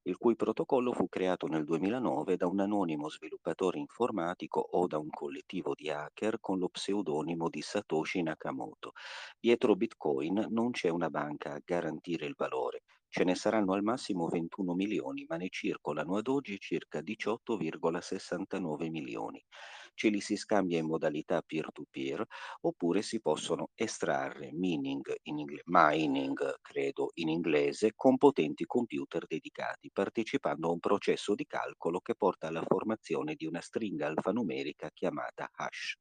il 0.04 0.18
cui 0.18 0.36
protocollo 0.36 0.92
fu 0.92 1.08
creato 1.08 1.48
nel 1.48 1.63
2009 1.63 2.36
da 2.36 2.48
un 2.48 2.60
anonimo 2.60 3.10
sviluppatore 3.10 3.80
informatico 3.80 4.60
o 4.60 4.86
da 4.88 4.98
un 4.98 5.10
collettivo 5.10 5.74
di 5.74 5.89
hacker 5.89 6.39
con 6.42 6.60
lo 6.60 6.68
pseudonimo 6.68 7.48
di 7.50 7.62
Satoshi 7.62 8.22
Nakamoto. 8.22 8.92
Dietro 9.39 9.76
Bitcoin 9.76 10.48
non 10.50 10.72
c'è 10.72 10.89
una 10.89 11.10
banca 11.10 11.54
a 11.54 11.62
garantire 11.63 12.26
il 12.26 12.36
valore, 12.36 12.84
ce 13.08 13.24
ne 13.24 13.36
saranno 13.36 13.74
al 13.74 13.84
massimo 13.84 14.28
21 14.28 14.74
milioni, 14.74 15.26
ma 15.30 15.38
ne 15.38 15.48
circolano 15.50 16.18
ad 16.18 16.28
oggi 16.28 16.60
circa 16.60 17.00
18,69 17.00 18.89
milioni 18.89 19.42
ce 19.94 20.10
li 20.10 20.22
si 20.22 20.36
scambia 20.36 20.80
in 20.80 20.86
modalità 20.86 21.42
peer-to-peer 21.42 22.26
oppure 22.62 23.02
si 23.02 23.22
possono 23.22 23.70
estrarre 23.76 24.52
mining, 24.54 25.14
in 25.24 25.40
ingle- 25.40 25.62
mining 25.66 26.56
credo 26.62 27.12
in 27.16 27.30
inglese, 27.30 27.94
con 27.96 28.18
potenti 28.18 28.66
computer 28.66 29.26
dedicati, 29.26 29.90
partecipando 29.92 30.68
a 30.68 30.72
un 30.72 30.80
processo 30.80 31.36
di 31.36 31.46
calcolo 31.46 32.00
che 32.00 32.16
porta 32.16 32.48
alla 32.48 32.64
formazione 32.66 33.36
di 33.36 33.46
una 33.46 33.62
stringa 33.62 34.08
alfanumerica 34.08 34.90
chiamata 34.94 35.50
hash. 35.52 35.96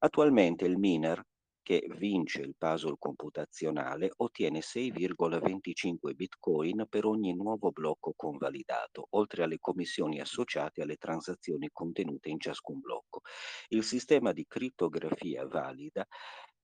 Attualmente 0.00 0.64
il 0.64 0.78
miner 0.78 1.22
che 1.62 1.86
vince 1.96 2.42
il 2.42 2.54
puzzle 2.58 2.96
computazionale 2.98 4.12
ottiene 4.16 4.60
6,25 4.60 6.14
bitcoin 6.14 6.86
per 6.88 7.06
ogni 7.06 7.34
nuovo 7.34 7.70
blocco 7.70 8.12
convalidato, 8.16 9.06
oltre 9.10 9.44
alle 9.44 9.58
commissioni 9.58 10.20
associate 10.20 10.82
alle 10.82 10.96
transazioni 10.96 11.70
contenute 11.72 12.28
in 12.28 12.40
ciascun 12.40 12.80
blocco. 12.80 13.20
Il 13.68 13.84
sistema 13.84 14.32
di 14.32 14.44
crittografia 14.46 15.46
valida 15.46 16.06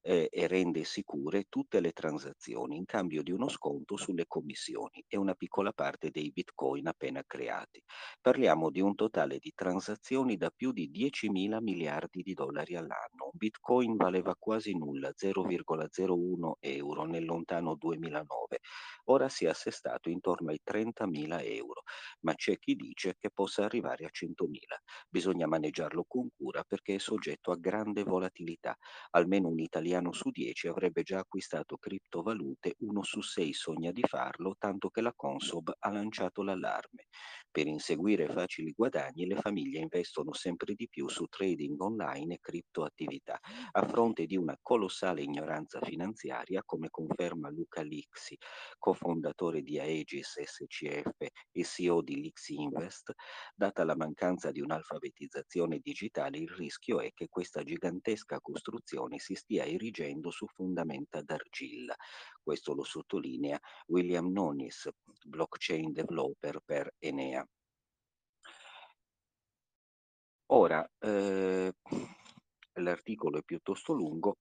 eh, 0.09 0.29
e 0.33 0.47
rende 0.47 0.85
sicure 0.85 1.45
tutte 1.51 1.81
le 1.81 1.93
transazioni 1.93 2.77
in 2.77 2.87
cambio 2.87 3.23
di 3.23 3.31
uno 3.31 3.47
sconto 3.49 3.99
sulle 3.99 4.25
commissioni 4.27 5.05
e 5.07 5.19
una 5.19 5.35
piccola 5.35 5.71
parte 5.73 6.09
dei 6.11 6.33
bitcoin 6.33 6.87
appena 6.87 7.23
creati. 7.27 7.83
Parliamo 8.19 8.71
di 8.71 8.81
un 8.81 8.95
totale 8.95 9.37
di 9.39 9.53
transazioni 9.55 10.39
da 10.39 10.49
più 10.49 10.73
di 10.73 10.89
10 10.91 11.29
mila 11.29 11.61
miliardi 11.61 12.23
di 12.23 12.33
dollari 12.33 12.75
all'anno. 12.75 13.25
Un 13.25 13.33
bitcoin 13.35 13.97
valeva 13.97 14.35
quasi 14.39 14.75
nulla, 14.75 15.13
0,01 15.15 16.57
euro 16.61 17.05
nel 17.05 17.27
lontano 17.27 17.75
2009. 17.75 18.61
Ora 19.11 19.29
si 19.29 19.45
è 19.45 19.49
assestato 19.49 20.09
intorno 20.09 20.51
ai 20.51 20.61
30 20.63 21.07
mila 21.07 21.43
euro, 21.43 21.83
ma 22.21 22.35
c'è 22.35 22.59
chi 22.59 22.77
dice 22.77 23.17
che 23.19 23.31
possa 23.31 23.65
arrivare 23.65 24.07
a 24.07 24.11
100 24.11 24.47
mila. 24.47 24.79
Bisogna 25.07 25.47
maneggiarlo 25.47 26.05
con 26.09 26.29
cura 26.35 26.65
perché 26.65 26.95
è 26.95 26.99
soggetto 26.99 27.51
a 27.51 27.57
grande 27.57 28.05
volatilità. 28.05 28.75
Almeno 29.11 29.49
un 29.49 29.61
italiano 29.61 29.98
italiano 29.99 30.13
su 30.13 30.31
10 30.31 30.69
avrebbe 30.69 31.03
già 31.03 31.19
acquistato 31.19 31.77
criptovalute, 31.77 32.77
uno 32.81 33.03
su 33.03 33.21
6 33.21 33.53
sogna 33.53 33.91
di 33.91 34.03
farlo, 34.07 34.55
tanto 34.59 34.91
che 34.91 35.01
la 35.01 35.13
Consob 35.15 35.75
ha 35.79 35.91
lanciato 35.91 36.43
l'allarme. 36.43 37.07
Per 37.59 37.67
inseguire 37.67 38.29
facili 38.29 38.71
guadagni 38.71 39.27
le 39.27 39.35
famiglie 39.35 39.81
investono 39.81 40.33
sempre 40.33 40.75
di 40.77 40.87
più 40.89 41.09
su 41.09 41.25
trading 41.27 41.81
online 41.81 42.35
e 42.35 42.39
criptoattività, 42.41 43.41
a 43.73 43.85
fronte 43.85 44.27
di 44.27 44.37
una 44.37 44.57
colossale 44.63 45.23
ignoranza 45.23 45.81
finanziaria, 45.81 46.63
come 46.65 46.87
conferma 46.89 47.49
Luca 47.51 47.83
Lixi, 47.83 48.39
cofondatore 48.79 49.63
di 49.63 49.77
Aegis 49.81 50.41
SCF 50.41 51.17
e 51.51 51.65
CEO 51.65 52.01
di 52.01 52.21
Lixi 52.21 52.55
Invest, 52.61 53.13
data 53.57 53.83
la 53.83 53.97
mancanza 53.97 54.53
di 54.53 54.61
un'alfabetizzazione 54.61 55.81
digitale, 55.81 56.39
il 56.39 56.49
rischio 56.51 57.01
è 57.01 57.11
che 57.13 57.27
questa 57.29 57.65
gigantesca 57.65 58.41
costruzione 58.41 59.19
si 59.19 59.35
stia 59.35 59.65
erigendo 59.65 60.31
su 60.31 60.47
fondamenta 60.47 61.23
d'argilla. 61.23 61.97
Questo 62.43 62.75
lo 62.75 62.85
sottolinea 62.85 63.59
William 63.87 64.31
Nonis, 64.31 64.89
blockchain 65.25 65.93
developer 65.93 66.61
per 66.65 66.95
Enea. 66.99 67.47
Ora, 70.51 70.89
eh, 70.99 71.73
l'articolo 72.75 73.39
è 73.39 73.43
piuttosto 73.43 73.93
lungo, 73.93 74.39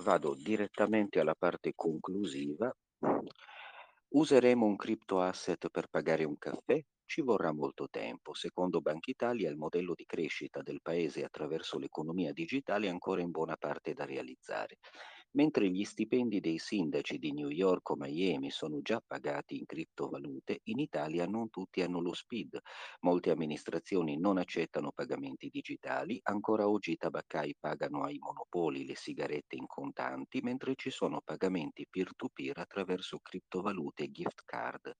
vado 0.00 0.34
direttamente 0.34 1.20
alla 1.20 1.34
parte 1.34 1.72
conclusiva. 1.74 2.74
Useremo 4.14 4.66
un 4.66 4.76
crypto 4.76 5.20
asset 5.20 5.68
per 5.70 5.88
pagare 5.88 6.24
un 6.24 6.36
caffè? 6.38 6.82
Ci 7.04 7.20
vorrà 7.20 7.52
molto 7.52 7.88
tempo. 7.90 8.32
Secondo 8.32 8.80
Banca 8.80 9.10
Italia 9.10 9.50
il 9.50 9.56
modello 9.56 9.92
di 9.94 10.06
crescita 10.06 10.62
del 10.62 10.80
paese 10.80 11.24
attraverso 11.24 11.78
l'economia 11.78 12.32
digitale 12.32 12.86
è 12.86 12.90
ancora 12.90 13.20
in 13.20 13.30
buona 13.30 13.56
parte 13.56 13.92
da 13.92 14.06
realizzare. 14.06 14.78
Mentre 15.34 15.68
gli 15.70 15.84
stipendi 15.84 16.40
dei 16.40 16.58
sindaci 16.58 17.18
di 17.18 17.32
New 17.32 17.48
York 17.48 17.90
o 17.90 17.96
Miami 17.96 18.50
sono 18.50 18.80
già 18.82 19.02
pagati 19.06 19.58
in 19.58 19.66
criptovalute, 19.66 20.60
in 20.64 20.78
Italia 20.78 21.26
non 21.26 21.48
tutti 21.50 21.80
hanno 21.82 22.00
lo 22.00 22.12
SPID. 22.14 22.58
Molte 23.00 23.30
amministrazioni 23.30 24.18
non 24.18 24.36
accettano 24.38 24.92
pagamenti 24.92 25.48
digitali, 25.48 26.18
ancora 26.24 26.68
oggi 26.68 26.92
i 26.92 26.96
tabaccai 26.96 27.56
pagano 27.58 28.02
ai 28.04 28.18
monopoli 28.18 28.84
le 28.86 28.94
sigarette 28.94 29.56
in 29.56 29.66
contanti, 29.66 30.40
mentre 30.42 30.74
ci 30.76 30.90
sono 30.90 31.20
pagamenti 31.22 31.86
peer-to-peer 31.88 32.58
attraverso 32.58 33.18
criptovalute 33.20 34.04
e 34.04 34.10
gift 34.10 34.42
card. 34.44 34.94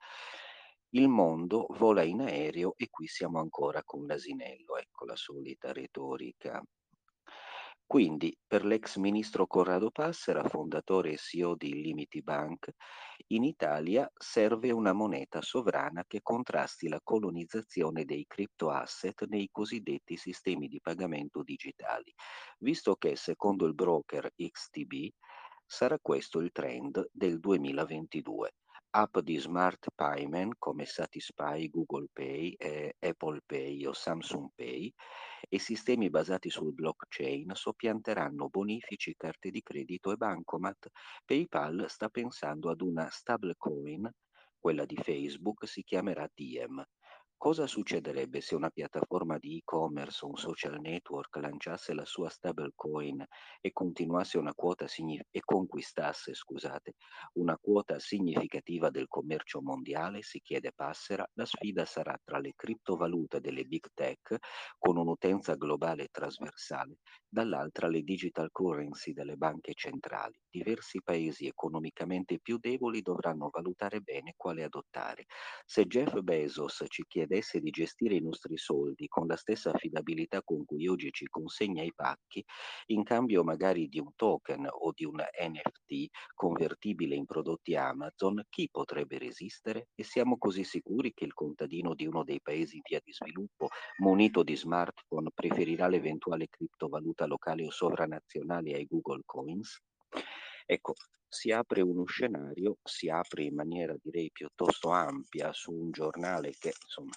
Il 0.91 1.09
mondo 1.09 1.67
vola 1.79 2.03
in 2.03 2.21
aereo 2.21 2.75
e 2.77 2.89
qui 2.91 3.07
siamo 3.07 3.39
ancora 3.39 3.83
con 3.85 4.07
l'asinello, 4.07 4.77
ecco 4.77 5.05
la 5.05 5.17
solita 5.17 5.73
retorica. 5.73 6.63
Quindi, 7.93 8.35
per 8.47 8.65
l'ex 8.65 8.97
ministro 8.97 9.47
Corrado 9.47 9.91
Passera, 9.91 10.49
fondatore 10.49 11.13
e 11.13 11.19
CEO 11.19 11.55
di 11.55 11.75
Limiti 11.75 12.23
Bank, 12.23 12.71
in 13.27 13.45
Italia 13.45 14.11
serve 14.17 14.71
una 14.71 14.95
moneta 14.95 15.43
sovrana 15.43 16.03
che 16.07 16.23
contrasti 16.23 16.89
la 16.89 17.03
colonizzazione 17.03 18.07
dei 18.07 18.25
cryptoasset 18.27 19.27
nei 19.27 19.51
cosiddetti 19.53 20.17
sistemi 20.17 20.69
di 20.69 20.81
pagamento 20.81 21.43
digitali, 21.43 22.11
visto 22.61 22.95
che, 22.97 23.15
secondo 23.15 23.67
il 23.67 23.75
broker 23.75 24.33
XTB, 24.37 25.11
sarà 25.67 25.99
questo 26.01 26.39
il 26.39 26.51
trend 26.51 27.11
del 27.13 27.41
2022 27.41 28.55
app 28.95 29.19
di 29.21 29.39
smart 29.39 29.89
payment 29.95 30.57
come 30.59 30.85
Satispay, 30.85 31.71
Google 31.71 32.09
Pay, 32.13 32.55
eh, 32.59 32.95
Apple 32.99 33.41
Pay 33.47 33.87
o 33.87 33.93
Samsung 33.95 34.51
Pay 34.55 34.93
e 35.49 35.59
sistemi 35.59 36.11
basati 36.11 36.51
sul 36.51 36.75
blockchain 36.75 37.53
soppianteranno 37.55 38.49
bonifici, 38.49 39.15
carte 39.17 39.51
di 39.51 39.63
credito 39.63 40.13
e 40.13 40.17
bancomat. 40.17 40.89
PayPal 41.25 41.87
sta 41.89 42.09
pensando 42.11 42.69
ad 42.71 42.83
una 42.83 43.09
stablecoin, 43.09 44.11
quella 44.59 44.85
di 44.85 44.97
Facebook 44.97 45.67
si 45.67 45.83
chiamerà 45.83 46.29
Diem. 46.33 46.85
Cosa 47.43 47.67
succederebbe 47.67 48.41
se 48.41 48.55
una 48.55 48.71
piattaforma 48.71 49.37
di 49.37 49.57
e-commerce 49.57 50.25
o 50.25 50.29
un 50.29 50.37
social 50.37 50.79
network 50.81 51.35
lanciasse 51.39 51.93
la 51.93 52.05
sua 52.05 52.29
stablecoin 52.29 53.25
e 53.61 53.73
signif- 54.87 55.27
e 55.29 55.41
conquistasse, 55.45 56.35
scusate, 56.35 56.93
una 57.35 57.59
quota 57.61 57.99
significativa 57.99 58.91
del 58.91 59.09
commercio 59.09 59.61
mondiale? 59.61 60.23
Si 60.23 60.41
chiede 60.41 60.71
Passera. 60.73 61.27
La 61.35 61.45
sfida 61.45 61.85
sarà 61.85 62.17
tra 62.23 62.39
le 62.39 62.53
criptovalute 62.55 63.41
delle 63.41 63.65
big 63.65 63.87
tech 63.93 64.37
con 64.79 64.97
un'utenza 64.97 65.55
globale 65.57 66.07
trasversale 66.13 66.99
dall'altra 67.29 67.89
le 67.89 68.03
digital 68.03 68.51
currency 68.53 69.13
delle 69.13 69.35
banche 69.37 69.73
centrali. 69.75 70.39
Diversi 70.49 71.01
paesi 71.03 71.47
economicamente 71.49 72.39
più 72.41 72.59
deboli 72.59 73.03
dovranno 73.03 73.49
valutare 73.51 74.01
bene 74.01 74.33
quale 74.37 74.63
adottare. 74.63 75.25
Se 75.67 75.87
Jeff 75.87 76.21
Bezos 76.21 76.85
ci 76.89 77.05
chiedesse 77.33 77.61
di 77.61 77.71
gestire 77.71 78.15
i 78.17 78.21
nostri 78.21 78.59
soldi 78.59 79.09
con 79.09 79.27
la 79.27 79.37
stessa 79.37 79.71
affidabilità 79.71 80.43
con 80.43 80.67
cui 80.67 80.87
oggi 80.87 81.11
ci 81.11 81.27
consegna 81.29 81.83
i 81.83 81.93
pacchi, 81.95 82.45
in 82.87 83.03
cambio 83.05 83.43
magari 83.43 83.89
di 83.89 83.99
un 83.99 84.11
token 84.15 84.69
o 84.71 84.93
di 84.93 85.05
un 85.05 85.17
NFT 85.17 86.11
convertibile 86.35 87.15
in 87.15 87.25
prodotti 87.25 87.75
Amazon, 87.75 88.45
chi 88.51 88.69
potrebbe 88.71 89.17
resistere? 89.17 89.89
E 89.95 90.05
siamo 90.05 90.37
così 90.37 90.63
sicuri 90.63 91.15
che 91.15 91.25
il 91.25 91.33
contadino 91.33 91.95
di 91.95 92.07
uno 92.07 92.23
dei 92.23 92.41
paesi 92.43 92.77
in 92.77 92.83
via 92.85 93.01
di 93.03 93.13
sviluppo, 93.13 93.69
munito 93.99 94.43
di 94.43 94.55
smartphone, 94.55 95.31
preferirà 95.33 95.89
l'eventuale 95.89 96.49
criptovaluta 96.51 97.25
locale 97.25 97.65
o 97.65 97.71
sovranazionale 97.71 98.75
ai 98.75 98.87
Google 98.87 99.23
Coins? 99.25 99.81
Ecco, 100.67 100.95
si 101.29 101.51
apre 101.51 101.81
uno 101.81 102.05
scenario, 102.05 102.79
si 102.83 103.09
apre 103.09 103.45
in 103.45 103.55
maniera 103.55 103.95
direi 104.03 104.31
piuttosto 104.31 104.91
ampia 104.91 105.53
su 105.53 105.73
un 105.73 105.91
giornale 105.91 106.53
che 106.59 106.73
insomma 106.83 107.13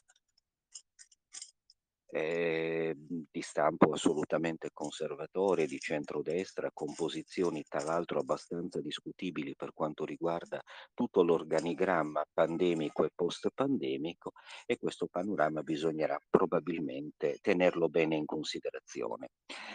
eh, 2.08 2.96
di 2.96 3.42
stampo 3.42 3.92
assolutamente 3.92 4.70
conservatore, 4.74 5.66
di 5.66 5.80
centrodestra, 5.80 6.70
con 6.74 6.94
posizioni 6.94 7.64
tra 7.68 7.84
l'altro 7.84 8.20
abbastanza 8.20 8.82
discutibili 8.82 9.56
per 9.56 9.74
quanto 9.74 10.06
riguarda 10.06 10.62
tutto 10.94 11.24
l'organigramma 11.24 12.24
pandemico 12.34 13.04
e 13.04 13.10
post-pandemico 13.14 14.32
e 14.66 14.78
questo 14.78 15.08
panorama 15.08 15.62
bisognerà 15.62 16.18
probabilmente 16.30 17.38
tenerlo 17.42 17.90
bene 17.90 18.16
in 18.16 18.26
considerazione. 18.26 19.30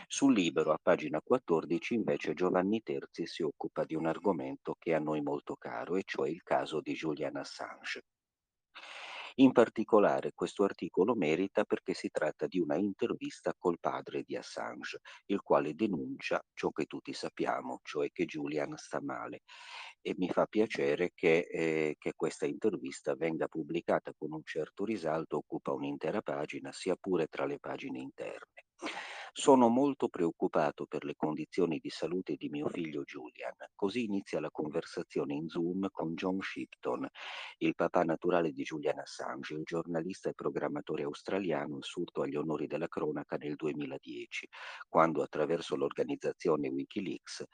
Sul 0.06 0.32
libro, 0.32 0.72
a 0.72 0.78
pagina 0.82 1.20
14, 1.22 1.94
invece 1.94 2.34
Giovanni 2.34 2.82
Terzi 2.82 3.26
si 3.26 3.42
occupa 3.42 3.84
di 3.84 3.94
un 3.94 4.06
argomento 4.06 4.76
che 4.78 4.94
a 4.94 4.98
noi 4.98 5.20
molto 5.20 5.56
caro, 5.56 5.96
e 5.96 6.02
cioè 6.04 6.28
il 6.28 6.42
caso 6.42 6.80
di 6.80 6.94
Julian 6.94 7.36
Assange. 7.36 8.02
In 9.40 9.52
particolare 9.52 10.32
questo 10.34 10.64
articolo 10.64 11.14
merita 11.14 11.64
perché 11.64 11.94
si 11.94 12.10
tratta 12.10 12.46
di 12.46 12.58
una 12.60 12.76
intervista 12.76 13.54
col 13.58 13.78
padre 13.80 14.22
di 14.22 14.36
Assange, 14.36 15.00
il 15.26 15.40
quale 15.40 15.74
denuncia 15.74 16.44
ciò 16.52 16.70
che 16.70 16.84
tutti 16.84 17.14
sappiamo, 17.14 17.80
cioè 17.82 18.10
che 18.12 18.26
Julian 18.26 18.76
sta 18.76 19.00
male. 19.00 19.40
E 20.02 20.14
mi 20.18 20.28
fa 20.28 20.44
piacere 20.44 21.12
che, 21.14 21.48
eh, 21.50 21.96
che 21.98 22.12
questa 22.14 22.44
intervista 22.44 23.14
venga 23.14 23.48
pubblicata 23.48 24.12
con 24.14 24.30
un 24.32 24.42
certo 24.44 24.84
risalto, 24.84 25.38
occupa 25.38 25.72
un'intera 25.72 26.20
pagina, 26.20 26.70
sia 26.70 26.96
pure 27.00 27.26
tra 27.26 27.46
le 27.46 27.58
pagine 27.58 27.98
interne. 27.98 28.66
Sono 29.32 29.68
molto 29.68 30.08
preoccupato 30.08 30.86
per 30.86 31.04
le 31.04 31.14
condizioni 31.16 31.78
di 31.78 31.88
salute 31.90 32.36
di 32.36 32.48
mio 32.48 32.68
figlio 32.68 33.02
Julian. 33.02 33.54
Così 33.74 34.04
inizia 34.04 34.40
la 34.40 34.50
conversazione 34.50 35.34
in 35.34 35.48
Zoom 35.48 35.88
con 35.90 36.14
John 36.14 36.40
Shipton, 36.40 37.08
il 37.58 37.74
papà 37.74 38.02
naturale 38.02 38.52
di 38.52 38.62
Julian 38.62 38.98
Assange, 38.98 39.54
il 39.54 39.62
giornalista 39.64 40.28
e 40.28 40.34
programmatore 40.34 41.04
australiano 41.04 41.78
assurto 41.78 42.22
agli 42.22 42.36
onori 42.36 42.66
della 42.66 42.88
cronaca 42.88 43.36
nel 43.36 43.56
2010, 43.56 44.48
quando 44.88 45.22
attraverso 45.22 45.76
l'organizzazione 45.76 46.68
Wikileaks 46.68 47.44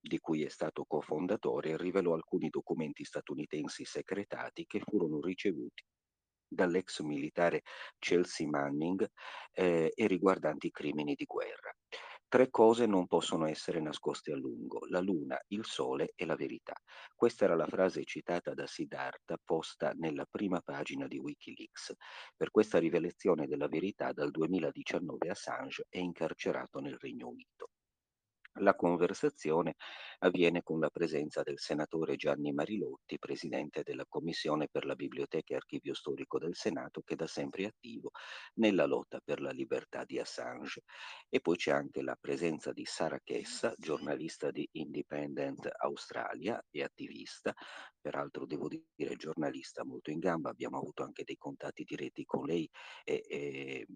di 0.00 0.18
cui 0.18 0.44
è 0.44 0.48
stato 0.48 0.84
cofondatore, 0.84 1.76
rivelò 1.76 2.14
alcuni 2.14 2.48
documenti 2.48 3.04
statunitensi 3.04 3.84
segretati 3.84 4.66
che 4.66 4.80
furono 4.80 5.20
ricevuti 5.20 5.84
dall'ex 6.52 7.00
militare 7.00 7.62
Chelsea 7.98 8.48
Manning 8.48 9.08
eh, 9.52 9.92
e 9.94 10.06
riguardanti 10.06 10.70
crimini 10.70 11.14
di 11.14 11.24
guerra. 11.24 11.72
Tre 12.32 12.48
cose 12.48 12.86
non 12.86 13.06
possono 13.06 13.46
essere 13.46 13.78
nascoste 13.78 14.32
a 14.32 14.36
lungo, 14.36 14.86
la 14.88 15.00
luna, 15.00 15.38
il 15.48 15.66
sole 15.66 16.12
e 16.16 16.24
la 16.24 16.34
verità. 16.34 16.72
Questa 17.14 17.44
era 17.44 17.54
la 17.54 17.66
frase 17.66 18.04
citata 18.04 18.54
da 18.54 18.66
Siddhartha 18.66 19.36
posta 19.44 19.92
nella 19.96 20.24
prima 20.24 20.62
pagina 20.62 21.06
di 21.06 21.18
Wikileaks. 21.18 21.94
Per 22.34 22.50
questa 22.50 22.78
rivelazione 22.78 23.46
della 23.46 23.68
verità 23.68 24.12
dal 24.12 24.30
2019 24.30 25.28
Assange 25.28 25.84
è 25.90 25.98
incarcerato 25.98 26.80
nel 26.80 26.96
Regno 26.98 27.28
Unito. 27.28 27.68
La 28.56 28.74
conversazione 28.74 29.76
avviene 30.18 30.62
con 30.62 30.78
la 30.78 30.90
presenza 30.90 31.42
del 31.42 31.58
senatore 31.58 32.16
Gianni 32.16 32.52
Marilotti, 32.52 33.18
presidente 33.18 33.82
della 33.82 34.04
Commissione 34.06 34.68
per 34.68 34.84
la 34.84 34.94
Biblioteca 34.94 35.54
e 35.54 35.56
Archivio 35.56 35.94
Storico 35.94 36.38
del 36.38 36.54
Senato, 36.54 37.00
che 37.00 37.16
da 37.16 37.26
sempre 37.26 37.62
è 37.62 37.66
attivo 37.66 38.10
nella 38.56 38.84
lotta 38.84 39.20
per 39.24 39.40
la 39.40 39.52
libertà 39.52 40.04
di 40.04 40.18
Assange. 40.18 40.82
E 41.30 41.40
poi 41.40 41.56
c'è 41.56 41.72
anche 41.72 42.02
la 42.02 42.16
presenza 42.20 42.72
di 42.72 42.84
Sara 42.84 43.18
Chessa, 43.24 43.74
giornalista 43.78 44.50
di 44.50 44.68
Independent 44.72 45.70
Australia 45.78 46.62
e 46.70 46.82
attivista, 46.82 47.54
peraltro 48.00 48.44
devo 48.44 48.68
dire 48.68 49.16
giornalista 49.16 49.82
molto 49.82 50.10
in 50.10 50.18
gamba, 50.18 50.50
abbiamo 50.50 50.76
avuto 50.76 51.02
anche 51.02 51.24
dei 51.24 51.36
contatti 51.38 51.84
diretti 51.84 52.24
con 52.26 52.44
lei 52.44 52.68
e, 53.02 53.24
e 53.26 53.86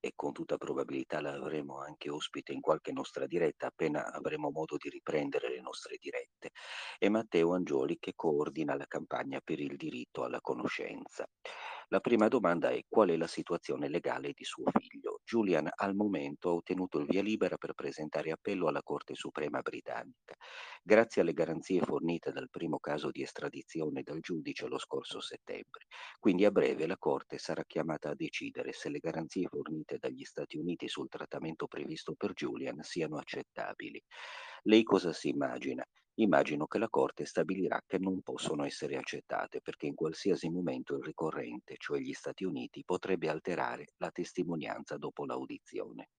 e 0.00 0.12
con 0.14 0.32
tutta 0.32 0.56
probabilità 0.56 1.20
la 1.20 1.32
avremo 1.32 1.78
anche 1.78 2.10
ospite 2.10 2.52
in 2.52 2.60
qualche 2.60 2.92
nostra 2.92 3.26
diretta 3.26 3.66
appena 3.68 4.10
avremo 4.12 4.50
modo 4.50 4.76
di 4.76 4.88
riprendere 4.88 5.48
le 5.50 5.60
nostre 5.60 5.96
dirette, 6.00 6.50
e 6.98 7.08
Matteo 7.08 7.54
Angioli 7.54 7.98
che 7.98 8.14
coordina 8.14 8.74
la 8.74 8.86
campagna 8.86 9.40
per 9.40 9.60
il 9.60 9.76
diritto 9.76 10.24
alla 10.24 10.40
conoscenza. 10.40 11.28
La 11.88 12.00
prima 12.00 12.28
domanda 12.28 12.70
è 12.70 12.84
qual 12.88 13.10
è 13.10 13.16
la 13.16 13.26
situazione 13.26 13.88
legale 13.88 14.32
di 14.32 14.44
suo 14.44 14.64
figlio. 14.78 14.99
Julian 15.30 15.70
al 15.72 15.94
momento 15.94 16.48
ha 16.48 16.54
ottenuto 16.54 16.98
il 16.98 17.06
via 17.06 17.22
libera 17.22 17.56
per 17.56 17.74
presentare 17.74 18.32
appello 18.32 18.66
alla 18.66 18.82
Corte 18.82 19.14
Suprema 19.14 19.60
britannica. 19.60 20.34
Grazie 20.82 21.22
alle 21.22 21.32
garanzie 21.32 21.82
fornite 21.82 22.32
dal 22.32 22.50
primo 22.50 22.80
caso 22.80 23.12
di 23.12 23.22
estradizione 23.22 24.02
dal 24.02 24.18
giudice 24.18 24.66
lo 24.66 24.76
scorso 24.76 25.20
settembre. 25.20 25.86
Quindi 26.18 26.44
a 26.44 26.50
breve 26.50 26.88
la 26.88 26.96
Corte 26.98 27.38
sarà 27.38 27.62
chiamata 27.64 28.10
a 28.10 28.16
decidere 28.16 28.72
se 28.72 28.88
le 28.88 28.98
garanzie 28.98 29.46
fornite 29.46 29.98
dagli 29.98 30.24
Stati 30.24 30.56
Uniti 30.58 30.88
sul 30.88 31.08
trattamento 31.08 31.68
previsto 31.68 32.14
per 32.16 32.32
Julian 32.32 32.82
siano 32.82 33.16
accettabili. 33.16 34.02
Lei 34.62 34.82
cosa 34.82 35.12
si 35.12 35.28
immagina? 35.28 35.84
Immagino 36.20 36.66
che 36.66 36.76
la 36.76 36.90
Corte 36.90 37.24
stabilirà 37.24 37.82
che 37.86 37.96
non 37.98 38.20
possono 38.20 38.64
essere 38.66 38.98
accettate 38.98 39.62
perché 39.62 39.86
in 39.86 39.94
qualsiasi 39.94 40.50
momento 40.50 40.96
il 40.96 41.02
ricorrente, 41.02 41.76
cioè 41.78 41.98
gli 41.98 42.12
Stati 42.12 42.44
Uniti, 42.44 42.84
potrebbe 42.84 43.30
alterare 43.30 43.86
la 43.96 44.10
testimonianza 44.10 44.98
dopo 44.98 45.24
l'audizione. 45.24 46.10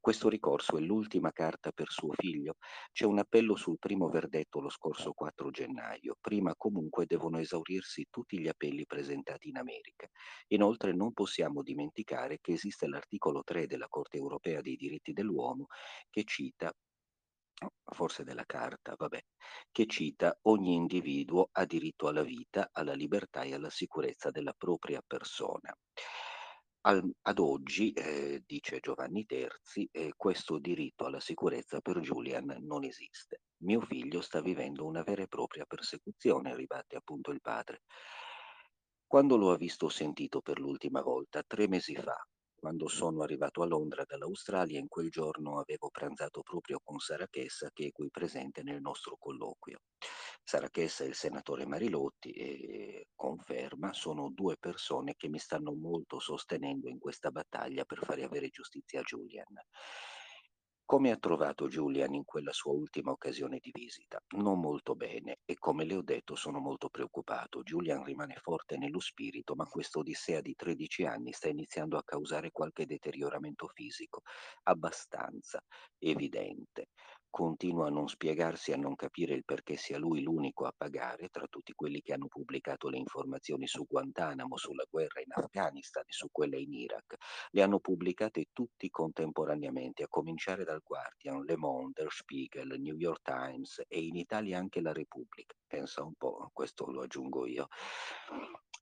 Questo 0.00 0.28
ricorso 0.28 0.78
è 0.78 0.80
l'ultima 0.80 1.30
carta 1.30 1.70
per 1.70 1.92
suo 1.92 2.12
figlio. 2.16 2.56
C'è 2.90 3.04
un 3.04 3.18
appello 3.18 3.54
sul 3.54 3.78
primo 3.78 4.08
verdetto 4.08 4.58
lo 4.58 4.68
scorso 4.68 5.12
4 5.12 5.50
gennaio. 5.50 6.16
Prima 6.20 6.56
comunque 6.56 7.06
devono 7.06 7.38
esaurirsi 7.38 8.08
tutti 8.10 8.40
gli 8.40 8.48
appelli 8.48 8.84
presentati 8.84 9.48
in 9.48 9.58
America. 9.58 10.08
Inoltre 10.48 10.92
non 10.92 11.12
possiamo 11.12 11.62
dimenticare 11.62 12.38
che 12.40 12.54
esiste 12.54 12.88
l'articolo 12.88 13.44
3 13.44 13.68
della 13.68 13.86
Corte 13.88 14.16
europea 14.16 14.60
dei 14.60 14.74
diritti 14.74 15.12
dell'uomo 15.12 15.66
che 16.10 16.24
cita 16.24 16.72
forse 17.84 18.24
della 18.24 18.44
carta, 18.44 18.94
vabbè, 18.96 19.20
che 19.70 19.86
cita 19.86 20.38
ogni 20.42 20.74
individuo 20.74 21.48
ha 21.52 21.64
diritto 21.64 22.08
alla 22.08 22.22
vita, 22.22 22.68
alla 22.72 22.94
libertà 22.94 23.42
e 23.42 23.54
alla 23.54 23.70
sicurezza 23.70 24.30
della 24.30 24.52
propria 24.52 25.02
persona. 25.06 25.74
Al, 26.82 27.02
ad 27.22 27.38
oggi, 27.40 27.90
eh, 27.92 28.42
dice 28.46 28.78
Giovanni 28.78 29.24
Terzi, 29.24 29.88
eh, 29.90 30.12
questo 30.16 30.58
diritto 30.58 31.04
alla 31.04 31.18
sicurezza 31.18 31.80
per 31.80 31.98
Julian 31.98 32.58
non 32.60 32.84
esiste. 32.84 33.40
Mio 33.64 33.80
figlio 33.80 34.20
sta 34.20 34.40
vivendo 34.40 34.84
una 34.84 35.02
vera 35.02 35.22
e 35.22 35.28
propria 35.28 35.64
persecuzione, 35.64 36.54
ribatte 36.54 36.94
appunto 36.96 37.32
il 37.32 37.40
padre. 37.40 37.82
Quando 39.04 39.36
lo 39.36 39.50
ha 39.50 39.56
visto 39.56 39.86
o 39.86 39.88
sentito 39.88 40.40
per 40.40 40.60
l'ultima 40.60 41.00
volta? 41.00 41.42
Tre 41.44 41.66
mesi 41.66 41.96
fa, 41.96 42.16
quando 42.58 42.88
sono 42.88 43.22
arrivato 43.22 43.62
a 43.62 43.66
Londra 43.66 44.04
dall'Australia, 44.04 44.78
in 44.78 44.88
quel 44.88 45.10
giorno 45.10 45.60
avevo 45.60 45.90
pranzato 45.90 46.42
proprio 46.42 46.80
con 46.82 46.98
Sara 46.98 47.28
Chessa, 47.28 47.70
che 47.72 47.86
è 47.86 47.92
qui 47.92 48.10
presente 48.10 48.62
nel 48.62 48.80
nostro 48.80 49.16
colloquio. 49.18 49.80
Sara 50.42 50.68
Chessa 50.70 51.04
e 51.04 51.08
il 51.08 51.14
senatore 51.14 51.66
Marilotti 51.66 52.30
e 52.30 53.08
conferma, 53.14 53.92
sono 53.92 54.30
due 54.30 54.56
persone 54.58 55.14
che 55.16 55.28
mi 55.28 55.38
stanno 55.38 55.72
molto 55.74 56.18
sostenendo 56.18 56.88
in 56.88 56.98
questa 56.98 57.30
battaglia 57.30 57.84
per 57.84 57.98
fare 57.98 58.24
avere 58.24 58.48
giustizia 58.48 59.00
a 59.00 59.02
Julian. 59.02 59.54
Come 60.86 61.10
ha 61.10 61.16
trovato 61.16 61.66
Julian 61.66 62.14
in 62.14 62.24
quella 62.24 62.52
sua 62.52 62.70
ultima 62.70 63.10
occasione 63.10 63.58
di 63.60 63.72
visita? 63.72 64.22
Non 64.36 64.60
molto 64.60 64.94
bene 64.94 65.38
e 65.44 65.58
come 65.58 65.84
le 65.84 65.96
ho 65.96 66.00
detto 66.00 66.36
sono 66.36 66.60
molto 66.60 66.88
preoccupato. 66.90 67.64
Julian 67.64 68.04
rimane 68.04 68.36
forte 68.36 68.76
nello 68.76 69.00
spirito, 69.00 69.56
ma 69.56 69.64
questa 69.66 69.98
odissea 69.98 70.40
di 70.40 70.54
13 70.54 71.04
anni 71.04 71.32
sta 71.32 71.48
iniziando 71.48 71.98
a 71.98 72.04
causare 72.04 72.52
qualche 72.52 72.86
deterioramento 72.86 73.66
fisico, 73.66 74.22
abbastanza 74.62 75.60
evidente. 75.98 76.90
Continua 77.36 77.88
a 77.88 77.90
non 77.90 78.08
spiegarsi 78.08 78.72
a 78.72 78.78
non 78.78 78.94
capire 78.94 79.34
il 79.34 79.44
perché 79.44 79.76
sia 79.76 79.98
lui 79.98 80.22
l'unico 80.22 80.64
a 80.64 80.72
pagare 80.74 81.28
tra 81.28 81.46
tutti 81.46 81.74
quelli 81.74 82.00
che 82.00 82.14
hanno 82.14 82.28
pubblicato 82.28 82.88
le 82.88 82.96
informazioni 82.96 83.66
su 83.66 83.84
Guantanamo, 83.86 84.56
sulla 84.56 84.86
guerra 84.88 85.20
in 85.20 85.32
Afghanistan 85.34 86.02
e 86.06 86.12
su 86.12 86.28
quella 86.32 86.56
in 86.56 86.72
Iraq. 86.72 87.16
Le 87.50 87.60
hanno 87.60 87.78
pubblicate 87.78 88.46
tutti 88.54 88.88
contemporaneamente, 88.88 90.02
a 90.02 90.08
cominciare 90.08 90.64
dal 90.64 90.80
Guardian, 90.82 91.44
Le 91.44 91.58
Monde, 91.58 92.00
Der 92.00 92.10
Spiegel, 92.10 92.80
New 92.80 92.96
York 92.96 93.20
Times 93.20 93.82
e 93.86 94.00
in 94.00 94.16
Italia 94.16 94.58
anche 94.58 94.80
la 94.80 94.94
Repubblica. 94.94 95.54
Pensa 95.66 96.02
un 96.04 96.14
po', 96.16 96.48
questo 96.54 96.90
lo 96.90 97.02
aggiungo 97.02 97.44
io. 97.44 97.66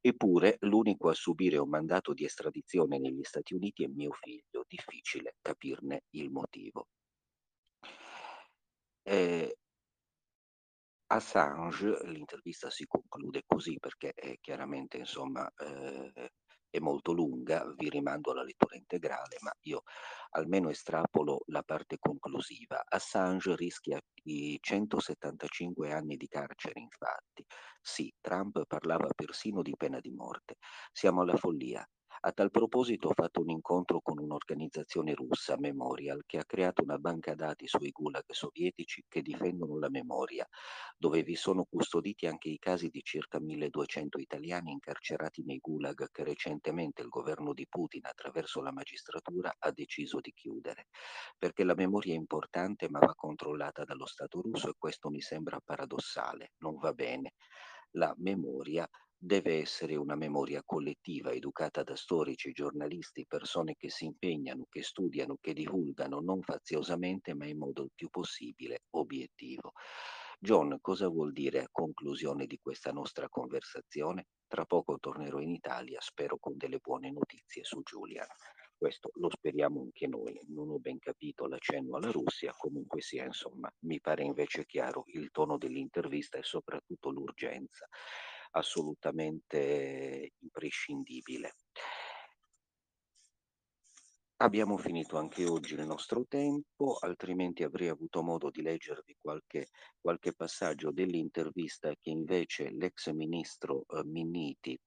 Eppure 0.00 0.58
l'unico 0.60 1.08
a 1.08 1.14
subire 1.14 1.58
un 1.58 1.70
mandato 1.70 2.12
di 2.12 2.24
estradizione 2.24 3.00
negli 3.00 3.24
Stati 3.24 3.52
Uniti 3.52 3.82
è 3.82 3.88
mio 3.88 4.12
figlio, 4.12 4.64
difficile 4.68 5.34
capirne 5.42 6.04
il 6.10 6.30
motivo. 6.30 6.86
Eh, 9.06 9.54
Assange, 11.06 11.98
l'intervista 12.04 12.70
si 12.70 12.86
conclude 12.86 13.42
così 13.46 13.78
perché 13.78 14.12
è 14.14 14.36
chiaramente 14.40 14.96
insomma 14.98 15.48
eh, 15.56 16.32
è 16.70 16.78
molto 16.80 17.12
lunga, 17.12 17.64
vi 17.76 17.88
rimando 17.88 18.32
alla 18.32 18.42
lettura 18.42 18.74
integrale, 18.74 19.36
ma 19.40 19.52
io 19.60 19.82
almeno 20.30 20.70
estrapolo 20.70 21.42
la 21.46 21.62
parte 21.62 21.98
conclusiva. 22.00 22.82
Assange 22.84 23.54
rischia 23.54 24.00
i 24.24 24.58
175 24.60 25.92
anni 25.92 26.16
di 26.16 26.26
carcere, 26.26 26.80
infatti. 26.80 27.44
Sì, 27.80 28.12
Trump 28.20 28.64
parlava 28.66 29.06
persino 29.14 29.62
di 29.62 29.74
pena 29.76 30.00
di 30.00 30.10
morte. 30.10 30.56
Siamo 30.92 31.20
alla 31.22 31.36
follia. 31.36 31.86
A 32.26 32.32
tal 32.32 32.50
proposito 32.50 33.08
ho 33.08 33.12
fatto 33.12 33.42
un 33.42 33.50
incontro 33.50 34.00
con 34.00 34.18
un'organizzazione 34.18 35.12
russa, 35.12 35.58
Memorial, 35.58 36.22
che 36.24 36.38
ha 36.38 36.44
creato 36.46 36.82
una 36.82 36.96
banca 36.96 37.34
dati 37.34 37.66
sui 37.66 37.90
gulag 37.90 38.24
sovietici 38.30 39.04
che 39.06 39.20
difendono 39.20 39.78
la 39.78 39.90
memoria, 39.90 40.48
dove 40.96 41.22
vi 41.22 41.34
sono 41.34 41.66
custoditi 41.68 42.26
anche 42.26 42.48
i 42.48 42.58
casi 42.58 42.88
di 42.88 43.02
circa 43.02 43.38
1200 43.38 44.18
italiani 44.18 44.72
incarcerati 44.72 45.42
nei 45.44 45.58
gulag 45.58 46.08
che 46.10 46.24
recentemente 46.24 47.02
il 47.02 47.08
governo 47.08 47.52
di 47.52 47.66
Putin 47.68 48.06
attraverso 48.06 48.62
la 48.62 48.72
magistratura 48.72 49.54
ha 49.58 49.70
deciso 49.70 50.18
di 50.20 50.32
chiudere. 50.32 50.86
Perché 51.36 51.62
la 51.62 51.74
memoria 51.74 52.14
è 52.14 52.16
importante 52.16 52.88
ma 52.88 53.00
va 53.00 53.12
controllata 53.14 53.84
dallo 53.84 54.06
Stato 54.06 54.40
russo 54.40 54.70
e 54.70 54.74
questo 54.78 55.10
mi 55.10 55.20
sembra 55.20 55.60
paradossale, 55.62 56.52
non 56.60 56.78
va 56.78 56.94
bene. 56.94 57.34
La 57.96 58.14
memoria 58.16 58.88
deve 59.24 59.58
essere 59.58 59.96
una 59.96 60.16
memoria 60.16 60.62
collettiva 60.62 61.32
educata 61.32 61.82
da 61.82 61.96
storici, 61.96 62.52
giornalisti, 62.52 63.24
persone 63.26 63.74
che 63.74 63.88
si 63.88 64.04
impegnano, 64.04 64.66
che 64.68 64.82
studiano, 64.82 65.38
che 65.40 65.54
divulgano 65.54 66.20
non 66.20 66.42
faziosamente 66.42 67.32
ma 67.32 67.46
in 67.46 67.56
modo 67.56 67.84
il 67.84 67.90
più 67.94 68.10
possibile 68.10 68.82
obiettivo. 68.90 69.72
John, 70.38 70.76
cosa 70.82 71.08
vuol 71.08 71.32
dire 71.32 71.60
a 71.60 71.68
conclusione 71.70 72.44
di 72.46 72.58
questa 72.60 72.90
nostra 72.92 73.30
conversazione? 73.30 74.26
Tra 74.46 74.66
poco 74.66 74.98
tornerò 74.98 75.40
in 75.40 75.52
Italia, 75.52 76.02
spero 76.02 76.36
con 76.38 76.58
delle 76.58 76.78
buone 76.78 77.10
notizie 77.10 77.64
su 77.64 77.80
Julian. 77.80 78.26
Questo 78.76 79.08
lo 79.14 79.30
speriamo 79.30 79.80
anche 79.80 80.06
noi. 80.06 80.38
Non 80.48 80.68
ho 80.68 80.78
ben 80.78 80.98
capito 80.98 81.46
l'accenno 81.46 81.96
alla 81.96 82.10
Russia, 82.10 82.52
comunque 82.54 83.00
sia, 83.00 83.24
insomma, 83.24 83.72
mi 83.86 83.98
pare 84.02 84.22
invece 84.22 84.66
chiaro 84.66 85.04
il 85.14 85.30
tono 85.30 85.56
dell'intervista 85.56 86.36
e 86.36 86.42
soprattutto 86.42 87.08
l'urgenza 87.08 87.88
assolutamente 88.54 90.32
imprescindibile. 90.40 91.54
Abbiamo 94.38 94.76
finito 94.76 95.16
anche 95.16 95.46
oggi 95.46 95.74
il 95.74 95.86
nostro 95.86 96.26
tempo, 96.26 96.96
altrimenti 97.00 97.62
avrei 97.62 97.88
avuto 97.88 98.22
modo 98.22 98.50
di 98.50 98.62
leggervi 98.62 99.16
qualche, 99.20 99.68
qualche 100.00 100.34
passaggio 100.34 100.90
dell'intervista 100.90 101.94
che 102.00 102.10
invece 102.10 102.70
l'ex 102.70 103.10
ministro 103.12 103.84
eh, 103.88 104.04
Minniti 104.04 104.78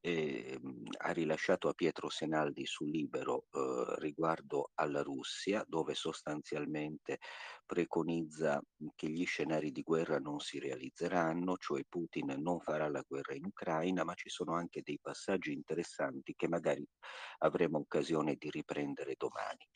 eh, 0.00 0.60
ha 0.98 1.10
rilasciato 1.12 1.68
a 1.68 1.72
Pietro 1.72 2.08
Senaldi 2.08 2.64
su 2.66 2.84
Libero 2.84 3.46
eh, 3.52 3.94
riguardo 3.98 4.70
alla 4.74 5.02
Russia, 5.02 5.64
dove 5.66 5.94
sostanzialmente 5.94 7.18
preconizza 7.66 8.62
che 8.94 9.08
gli 9.08 9.26
scenari 9.26 9.72
di 9.72 9.82
guerra 9.82 10.18
non 10.18 10.40
si 10.40 10.58
realizzeranno, 10.58 11.56
cioè 11.56 11.82
Putin 11.88 12.34
non 12.38 12.60
farà 12.60 12.88
la 12.88 13.04
guerra 13.06 13.34
in 13.34 13.44
Ucraina, 13.44 14.04
ma 14.04 14.14
ci 14.14 14.28
sono 14.28 14.54
anche 14.54 14.82
dei 14.82 14.98
passaggi 15.00 15.52
interessanti 15.52 16.34
che 16.34 16.48
magari 16.48 16.86
avremo 17.38 17.78
occasione 17.78 18.36
di 18.36 18.50
riprendere 18.50 19.14
domani. 19.16 19.66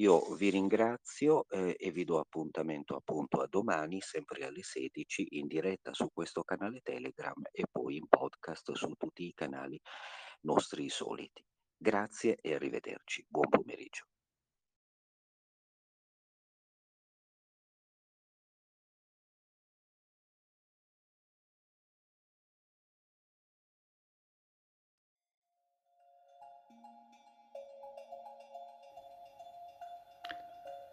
Io 0.00 0.34
vi 0.34 0.48
ringrazio 0.48 1.46
eh, 1.50 1.76
e 1.78 1.90
vi 1.90 2.04
do 2.04 2.18
appuntamento 2.18 2.96
appunto 2.96 3.42
a 3.42 3.46
domani, 3.46 4.00
sempre 4.00 4.46
alle 4.46 4.62
16, 4.62 5.36
in 5.36 5.46
diretta 5.46 5.92
su 5.92 6.08
questo 6.10 6.42
canale 6.42 6.80
Telegram 6.80 7.38
e 7.52 7.64
poi 7.70 7.96
in 7.98 8.06
podcast 8.08 8.72
su 8.72 8.94
tutti 8.96 9.26
i 9.26 9.34
canali 9.34 9.78
nostri 10.46 10.88
soliti. 10.88 11.44
Grazie 11.76 12.38
e 12.40 12.54
arrivederci. 12.54 13.26
Buon 13.28 13.50
pomeriggio. 13.50 14.06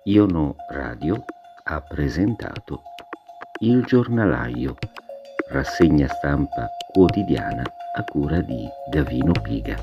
Iono 0.07 0.55
Radio 0.69 1.25
ha 1.63 1.81
presentato 1.81 2.81
Il 3.59 3.83
giornalaio, 3.83 4.77
rassegna 5.49 6.07
stampa 6.07 6.69
quotidiana 6.93 7.63
a 7.93 8.03
cura 8.05 8.39
di 8.39 8.65
Gavino 8.89 9.33
Piga. 9.33 9.75